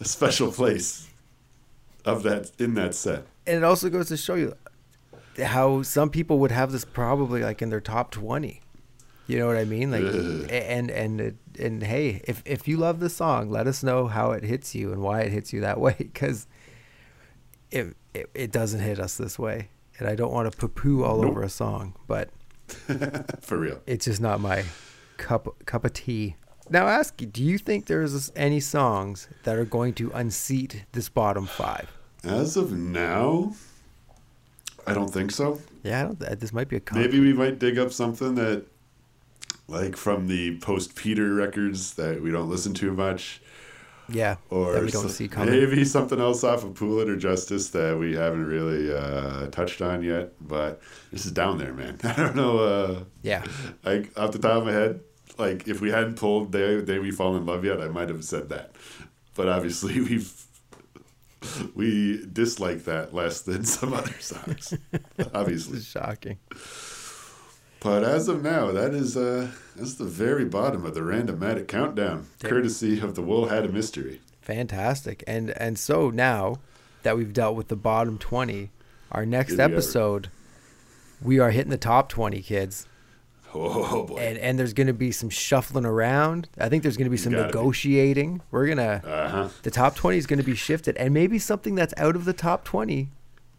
a 0.00 0.04
special 0.04 0.50
place 0.50 1.08
of 2.04 2.22
that 2.24 2.50
in 2.58 2.74
that 2.74 2.94
set. 2.94 3.24
And 3.46 3.56
it 3.58 3.64
also 3.64 3.88
goes 3.90 4.08
to 4.08 4.16
show 4.16 4.34
you 4.34 4.54
how 5.42 5.82
some 5.82 6.10
people 6.10 6.38
would 6.38 6.50
have 6.50 6.72
this 6.72 6.84
probably 6.84 7.42
like 7.42 7.62
in 7.62 7.70
their 7.70 7.80
top 7.80 8.10
20. 8.10 8.60
You 9.28 9.38
know 9.38 9.46
what 9.46 9.56
I 9.56 9.64
mean? 9.64 9.90
Like 9.90 10.02
Ugh. 10.04 10.48
and 10.50 10.90
and 10.90 11.38
and, 11.58 11.82
hey, 11.82 12.22
if 12.24 12.42
if 12.44 12.66
you 12.66 12.76
love 12.76 12.98
the 13.00 13.08
song, 13.10 13.50
let 13.50 13.66
us 13.66 13.82
know 13.82 14.06
how 14.08 14.32
it 14.32 14.42
hits 14.42 14.74
you 14.74 14.92
and 14.92 15.00
why 15.02 15.20
it 15.20 15.32
hits 15.32 15.52
you 15.52 15.60
that 15.60 15.78
way 15.86 16.10
cuz 16.14 16.46
it, 17.70 17.96
it 18.14 18.30
it 18.34 18.50
doesn't 18.52 18.80
hit 18.80 18.98
us 18.98 19.16
this 19.16 19.38
way. 19.38 19.68
And 19.98 20.08
I 20.08 20.14
don't 20.16 20.32
want 20.32 20.50
to 20.50 20.56
poo-poo 20.58 21.04
all 21.04 21.18
Nope. 21.22 21.30
over 21.30 21.42
a 21.42 21.48
song, 21.48 21.94
but 22.08 22.30
For 23.42 23.58
real. 23.58 23.80
it's 23.86 24.06
just 24.06 24.20
not 24.20 24.40
my 24.40 24.64
cup 25.18 25.46
cup 25.66 25.84
of 25.84 25.92
tea. 25.92 26.36
Now, 26.70 26.86
ask 26.86 27.20
you, 27.20 27.26
do 27.26 27.42
you 27.42 27.58
think 27.58 27.86
there's 27.86 28.32
any 28.36 28.60
songs 28.60 29.28
that 29.44 29.56
are 29.56 29.64
going 29.64 29.94
to 29.94 30.10
unseat 30.12 30.84
this 30.92 31.08
bottom 31.08 31.46
five? 31.46 31.90
As 32.24 32.56
of 32.56 32.72
now, 32.72 33.54
I 34.86 34.94
don't 34.94 35.12
think 35.12 35.32
so. 35.32 35.60
Yeah, 35.82 36.00
I 36.00 36.02
don't, 36.04 36.40
this 36.40 36.52
might 36.52 36.68
be 36.68 36.76
a 36.76 36.80
Maybe 36.92 37.18
we 37.20 37.32
might 37.32 37.58
dig 37.58 37.78
up 37.78 37.92
something 37.92 38.36
that, 38.36 38.64
like 39.68 39.96
from 39.96 40.28
the 40.28 40.58
post 40.58 40.94
Peter 40.94 41.34
records 41.34 41.94
that 41.94 42.22
we 42.22 42.30
don't 42.30 42.48
listen 42.48 42.74
to 42.74 42.92
much, 42.92 43.40
yeah, 44.08 44.36
or 44.50 44.72
that 44.74 44.82
we 44.82 44.90
don't 44.90 45.02
so- 45.02 45.08
see 45.08 45.28
coming. 45.28 45.50
maybe 45.50 45.84
something 45.84 46.20
else 46.20 46.44
off 46.44 46.64
of 46.64 46.74
Pool 46.74 47.00
It 47.00 47.08
or 47.08 47.16
Justus 47.16 47.70
that 47.70 47.98
we 47.98 48.14
haven't 48.14 48.44
really 48.46 48.92
uh, 48.94 49.48
touched 49.48 49.82
on 49.82 50.02
yet. 50.02 50.32
But 50.40 50.80
this 51.10 51.26
is 51.26 51.32
down 51.32 51.58
there, 51.58 51.72
man. 51.72 51.98
I 52.04 52.12
don't 52.14 52.36
know. 52.36 52.58
Uh, 52.58 53.04
Yeah, 53.22 53.44
like 53.84 54.10
off 54.16 54.32
the 54.32 54.38
top 54.38 54.58
of 54.58 54.64
my 54.66 54.72
head, 54.72 55.00
like 55.38 55.68
if 55.68 55.80
we 55.80 55.90
hadn't 55.90 56.16
pulled 56.16 56.52
"Day, 56.52 56.80
Day 56.82 56.98
We 56.98 57.10
Fall 57.10 57.36
in 57.36 57.46
Love" 57.46 57.64
yet, 57.64 57.80
I 57.80 57.88
might 57.88 58.08
have 58.08 58.24
said 58.24 58.48
that. 58.50 58.72
But 59.34 59.48
obviously, 59.48 60.00
we've 60.00 60.32
we 61.74 62.24
dislike 62.32 62.84
that 62.84 63.12
less 63.12 63.40
than 63.42 63.64
some 63.64 63.92
other 63.92 64.18
songs. 64.20 64.74
obviously, 65.34 65.80
shocking. 65.80 66.38
but 67.80 68.04
as 68.04 68.28
of 68.28 68.42
now, 68.42 68.70
that 68.70 68.94
is 68.94 69.16
uh 69.16 69.50
that's 69.76 69.94
the 69.94 70.04
very 70.04 70.44
bottom 70.44 70.84
of 70.84 70.94
the 70.94 71.00
randomatic 71.00 71.68
countdown, 71.68 72.26
courtesy 72.42 73.00
of 73.00 73.14
the 73.14 73.22
Wool 73.22 73.48
Hat 73.48 73.64
of 73.64 73.72
Mystery. 73.74 74.20
Fantastic. 74.40 75.24
And 75.26 75.50
and 75.50 75.78
so 75.78 76.10
now 76.10 76.58
that 77.02 77.16
we've 77.16 77.32
dealt 77.32 77.56
with 77.56 77.68
the 77.68 77.76
bottom 77.76 78.18
20, 78.18 78.70
our 79.10 79.26
next 79.26 79.52
Did 79.52 79.60
episode 79.60 80.28
we 81.20 81.38
are 81.38 81.50
hitting 81.50 81.70
the 81.70 81.76
top 81.76 82.08
20 82.08 82.42
kids. 82.42 82.86
Oh 83.94 84.04
boy! 84.04 84.16
And 84.18 84.38
and 84.38 84.58
there's 84.58 84.72
going 84.72 84.86
to 84.86 84.92
be 84.92 85.12
some 85.12 85.28
shuffling 85.30 85.84
around. 85.84 86.48
I 86.58 86.68
think 86.68 86.82
there's 86.82 86.96
going 86.96 87.06
to 87.06 87.10
be 87.10 87.16
some 87.16 87.32
Gotta 87.32 87.44
be. 87.44 87.58
negotiating. 87.58 88.40
We're 88.50 88.66
going 88.66 88.78
to 88.78 89.06
Uh 89.06 89.28
huh. 89.28 89.48
the 89.62 89.70
top 89.70 89.94
20 89.96 90.16
is 90.16 90.26
going 90.26 90.38
to 90.40 90.44
be 90.44 90.54
shifted 90.54 90.96
and 90.96 91.12
maybe 91.12 91.38
something 91.38 91.74
that's 91.74 91.94
out 91.96 92.16
of 92.16 92.24
the 92.24 92.32
top 92.32 92.64
20 92.64 93.08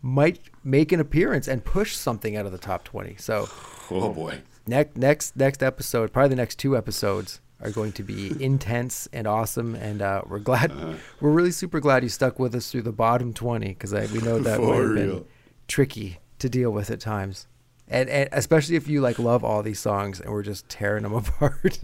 might 0.02 0.40
make 0.64 0.92
an 0.92 1.00
appearance 1.00 1.48
and 1.48 1.64
push 1.64 1.96
something 1.96 2.36
out 2.36 2.46
of 2.46 2.52
the 2.52 2.58
top 2.58 2.84
20. 2.84 3.16
So 3.18 3.48
Oh 3.92 4.12
boy! 4.14 4.42
next 4.68 4.98
next 4.98 5.36
next 5.36 5.62
episode, 5.64 6.12
probably 6.12 6.30
the 6.30 6.36
next 6.38 6.56
two 6.58 6.76
episodes 6.78 7.40
are 7.62 7.70
going 7.72 7.92
to 7.94 8.04
be 8.04 8.34
intense 8.44 9.08
and 9.14 9.26
awesome, 9.28 9.76
and 9.76 10.02
uh, 10.02 10.22
we're 10.28 10.40
glad 10.40 10.72
Uh-huh. 10.72 10.94
we're 11.22 11.32
really 11.32 11.52
super 11.52 11.80
glad 11.80 12.04
you 12.04 12.10
stuck 12.10 12.40
with 12.40 12.54
us 12.56 12.72
through 12.72 12.82
the 12.82 12.92
bottom 12.92 13.32
twenty 13.34 13.70
because 13.70 13.94
we 14.12 14.20
know 14.22 14.40
that 14.40 14.60
would 14.62 14.76
have 14.88 14.96
been 14.96 15.26
tricky 15.68 16.18
to 16.40 16.50
deal 16.50 16.72
with 16.72 16.92
at 16.92 17.00
times, 17.00 17.48
and 17.88 18.10
and 18.10 18.30
especially 18.32 18.76
if 18.76 18.88
you 18.88 19.02
like 19.02 19.20
love 19.20 19.44
all 19.44 19.62
these 19.64 19.80
songs 19.80 20.20
and 20.20 20.32
we're 20.32 20.44
just 20.44 20.68
tearing 20.70 21.04
them 21.04 21.14
apart, 21.22 21.80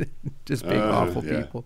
just 0.46 0.64
being 0.68 0.82
Uh, 0.82 0.92
awful 0.92 1.24
yeah. 1.26 1.42
people. 1.42 1.66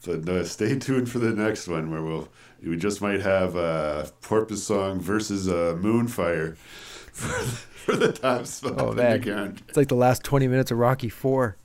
So 0.00 0.12
uh, 0.28 0.44
stay 0.44 0.78
tuned 0.78 1.10
for 1.10 1.18
the 1.18 1.30
next 1.32 1.66
one 1.66 1.90
where 1.90 2.02
we'll 2.02 2.28
we 2.64 2.76
just 2.76 3.00
might 3.02 3.20
have 3.22 3.56
uh, 3.56 4.06
Porpoise 4.20 4.62
Song 4.64 5.00
versus 5.00 5.48
uh, 5.48 5.76
Moonfire 5.80 6.56
for, 7.12 7.28
for 7.28 7.96
the 7.96 8.12
top 8.12 8.46
spot 8.46 8.74
Oh 8.78 8.92
man, 8.92 9.20
the 9.22 9.54
it's 9.68 9.76
like 9.76 9.88
the 9.88 9.94
last 9.96 10.22
twenty 10.22 10.46
minutes 10.48 10.70
of 10.70 10.78
Rocky 10.78 11.08
Four. 11.08 11.56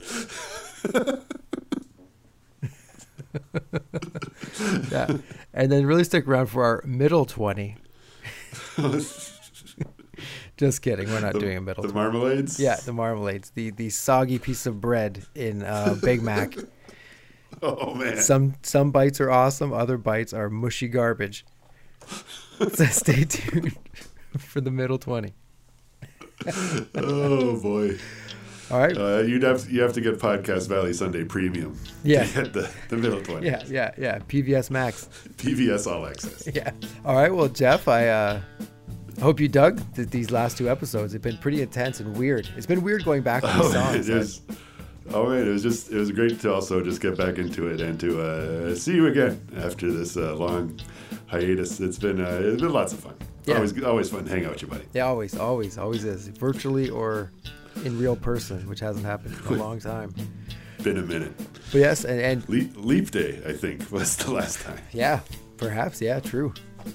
yeah, 4.90 5.16
and 5.52 5.70
then 5.70 5.86
really 5.86 6.04
stick 6.04 6.26
around 6.26 6.46
for 6.46 6.64
our 6.64 6.82
middle 6.86 7.24
twenty. 7.24 7.76
Just 10.56 10.82
kidding, 10.82 11.08
we're 11.08 11.20
not 11.20 11.32
The- 11.32 11.40
doing 11.40 11.56
a 11.56 11.60
middle. 11.60 11.82
The 11.82 11.90
20. 11.92 12.08
marmalades. 12.18 12.58
yeah, 12.60 12.76
the 12.76 12.92
marmalades, 12.92 13.50
the 13.54 13.70
the 13.70 13.90
soggy 13.90 14.38
piece 14.38 14.66
of 14.66 14.80
bread 14.80 15.24
in 15.34 15.62
uh, 15.62 15.96
Big 16.02 16.22
Mac. 16.22 16.54
Oh 17.62 17.94
man. 17.94 18.16
Some 18.20 18.54
some 18.62 18.90
bites 18.90 19.20
are 19.20 19.30
awesome, 19.30 19.72
other 19.72 19.96
bites 19.96 20.32
are 20.34 20.50
mushy 20.50 20.88
garbage. 20.88 21.46
so 22.58 22.84
stay 22.86 23.24
tuned 23.24 23.76
for 24.38 24.60
the 24.60 24.72
middle 24.72 24.98
twenty. 24.98 25.34
oh 26.96 27.60
boy. 27.60 27.96
All 28.70 28.80
right. 28.80 28.96
Uh, 28.96 29.18
you'd 29.18 29.42
have 29.44 29.70
you 29.70 29.82
have 29.82 29.92
to 29.92 30.00
get 30.00 30.18
Podcast 30.18 30.68
Valley 30.68 30.92
Sunday 30.92 31.24
Premium. 31.24 31.78
Yeah. 32.02 32.24
To 32.24 32.42
get 32.42 32.52
the, 32.52 32.70
the 32.88 32.96
middle 32.96 33.22
twenty. 33.22 33.46
Yeah, 33.46 33.62
yeah, 33.68 33.92
yeah. 33.96 34.18
PVS 34.18 34.70
Max. 34.70 35.08
PVS 35.36 35.86
All 35.90 36.06
Access. 36.06 36.48
Yeah. 36.52 36.72
All 37.04 37.14
right. 37.14 37.32
Well, 37.34 37.48
Jeff, 37.48 37.86
I 37.88 38.08
uh, 38.08 38.40
hope 39.20 39.40
you 39.40 39.48
dug 39.48 39.80
th- 39.94 40.08
these 40.10 40.30
last 40.30 40.56
two 40.58 40.68
episodes. 40.68 41.12
They've 41.12 41.22
been 41.22 41.38
pretty 41.38 41.62
intense 41.62 42.00
and 42.00 42.16
weird. 42.16 42.48
It's 42.56 42.66
been 42.66 42.82
weird 42.82 43.04
going 43.04 43.22
back 43.22 43.42
to 43.42 43.48
these 43.48 43.56
Oh, 43.60 43.70
songs. 43.72 44.08
it 44.08 44.56
oh 45.12 45.28
man, 45.28 45.46
it 45.46 45.50
was 45.50 45.62
just 45.62 45.90
it 45.90 45.96
was 45.98 46.10
great 46.10 46.40
to 46.40 46.52
also 46.52 46.82
just 46.82 47.00
get 47.00 47.16
back 47.16 47.38
into 47.38 47.68
it 47.68 47.80
and 47.80 47.98
to 48.00 48.20
uh, 48.20 48.74
see 48.74 48.94
you 48.94 49.06
again 49.06 49.40
after 49.58 49.90
this 49.92 50.16
uh, 50.16 50.34
long 50.36 50.78
hiatus. 51.26 51.80
It's 51.80 51.98
been 51.98 52.20
uh, 52.20 52.40
it's 52.42 52.62
been 52.62 52.72
lots 52.72 52.92
of 52.92 53.00
fun. 53.00 53.14
Yeah. 53.44 53.56
Always 53.56 53.82
always 53.82 54.10
fun 54.10 54.24
to 54.24 54.30
hang 54.30 54.44
out 54.46 54.52
with 54.52 54.62
you, 54.62 54.68
buddy. 54.68 54.84
Yeah, 54.94 55.04
always, 55.06 55.36
always, 55.36 55.76
always 55.78 56.04
is. 56.04 56.28
Virtually 56.28 56.88
or 56.90 57.30
in 57.84 57.98
real 57.98 58.16
person, 58.16 58.66
which 58.68 58.80
hasn't 58.80 59.04
happened 59.04 59.36
in 59.46 59.54
a 59.54 59.56
long 59.58 59.78
time. 59.92 60.14
Been 60.82 60.96
a 60.98 61.02
minute. 61.02 61.32
But 61.72 61.78
yes, 61.78 62.04
and, 62.04 62.20
and 62.20 62.48
Leap, 62.48 62.72
leap 62.76 63.10
day, 63.10 63.40
I 63.46 63.52
think, 63.52 63.90
was 63.90 64.16
the 64.16 64.30
last 64.32 64.60
time 64.60 64.78
yeah, 64.92 65.20
perhaps, 65.56 66.00
yeah, 66.00 66.20
true. 66.20 66.52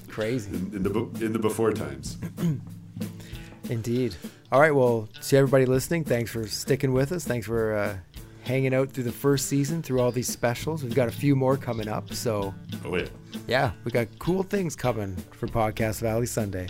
Crazy. 0.08 0.50
in, 0.50 0.70
in 0.74 0.82
the 0.82 1.24
in 1.24 1.32
the 1.32 1.38
before 1.38 1.72
times. 1.72 2.18
Indeed. 3.68 4.16
All 4.50 4.60
right. 4.60 4.74
Well, 4.74 5.08
to 5.22 5.36
everybody 5.36 5.64
listening, 5.66 6.04
thanks 6.04 6.30
for 6.30 6.46
sticking 6.46 6.92
with 6.92 7.12
us. 7.12 7.24
Thanks 7.24 7.46
for 7.46 7.74
uh, 7.76 7.96
hanging 8.42 8.74
out 8.74 8.90
through 8.90 9.04
the 9.04 9.12
first 9.12 9.46
season, 9.46 9.82
through 9.82 10.00
all 10.00 10.10
these 10.10 10.28
specials. 10.28 10.82
We've 10.82 10.94
got 10.94 11.08
a 11.08 11.12
few 11.12 11.36
more 11.36 11.56
coming 11.56 11.86
up. 11.88 12.12
So, 12.12 12.52
Oh 12.84 12.90
wait, 12.90 13.10
yeah, 13.46 13.72
we 13.84 13.90
got 13.92 14.08
cool 14.18 14.42
things 14.42 14.74
coming 14.74 15.14
for 15.30 15.46
Podcast 15.46 16.00
Valley 16.00 16.26
Sunday. 16.26 16.66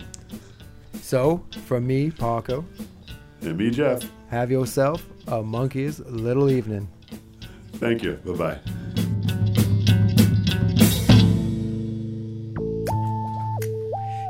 So, 1.01 1.43
from 1.65 1.87
me, 1.87 2.11
Paco, 2.11 2.63
and 3.41 3.57
me, 3.57 3.71
Jeff. 3.71 4.03
Have 4.29 4.51
yourself 4.51 5.03
a 5.27 5.41
monkey's 5.41 5.99
little 6.01 6.49
evening. 6.51 6.87
Thank 7.73 8.03
you. 8.03 8.13
Bye 8.25 8.33
bye. 8.33 8.71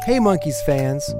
Hey, 0.03 0.17
Monkees 0.17 0.63
fans! 0.63 1.13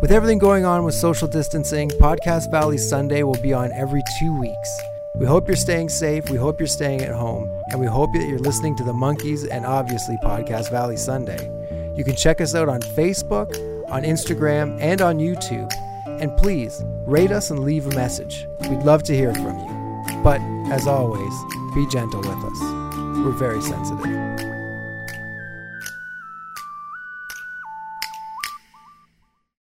With 0.00 0.10
everything 0.10 0.38
going 0.38 0.64
on 0.64 0.82
with 0.82 0.94
social 0.94 1.28
distancing, 1.28 1.90
Podcast 1.90 2.50
Valley 2.50 2.78
Sunday 2.78 3.22
will 3.22 3.38
be 3.42 3.52
on 3.52 3.70
every 3.72 4.02
two 4.18 4.34
weeks. 4.40 4.80
We 5.14 5.26
hope 5.26 5.46
you're 5.46 5.58
staying 5.58 5.90
safe, 5.90 6.30
we 6.30 6.38
hope 6.38 6.58
you're 6.58 6.66
staying 6.66 7.02
at 7.02 7.12
home, 7.12 7.52
and 7.70 7.78
we 7.78 7.86
hope 7.86 8.08
that 8.14 8.26
you're 8.26 8.38
listening 8.38 8.76
to 8.76 8.82
the 8.82 8.94
Monkees 8.94 9.46
and 9.50 9.66
obviously 9.66 10.16
Podcast 10.24 10.70
Valley 10.70 10.96
Sunday. 10.96 11.50
You 11.94 12.02
can 12.02 12.16
check 12.16 12.40
us 12.40 12.54
out 12.54 12.70
on 12.70 12.80
Facebook, 12.80 13.54
on 13.90 14.04
Instagram, 14.04 14.80
and 14.80 15.02
on 15.02 15.18
YouTube. 15.18 15.70
And 16.06 16.34
please 16.38 16.82
rate 17.04 17.30
us 17.30 17.50
and 17.50 17.60
leave 17.60 17.86
a 17.86 17.94
message. 17.94 18.46
We'd 18.70 18.84
love 18.84 19.02
to 19.02 19.14
hear 19.14 19.34
from 19.34 19.58
you. 19.58 20.22
But 20.22 20.40
as 20.72 20.86
always, 20.86 21.34
be 21.74 21.86
gentle 21.88 22.20
with 22.20 22.30
us. 22.30 22.60
We're 23.22 23.32
very 23.32 23.60
sensitive. 23.60 24.23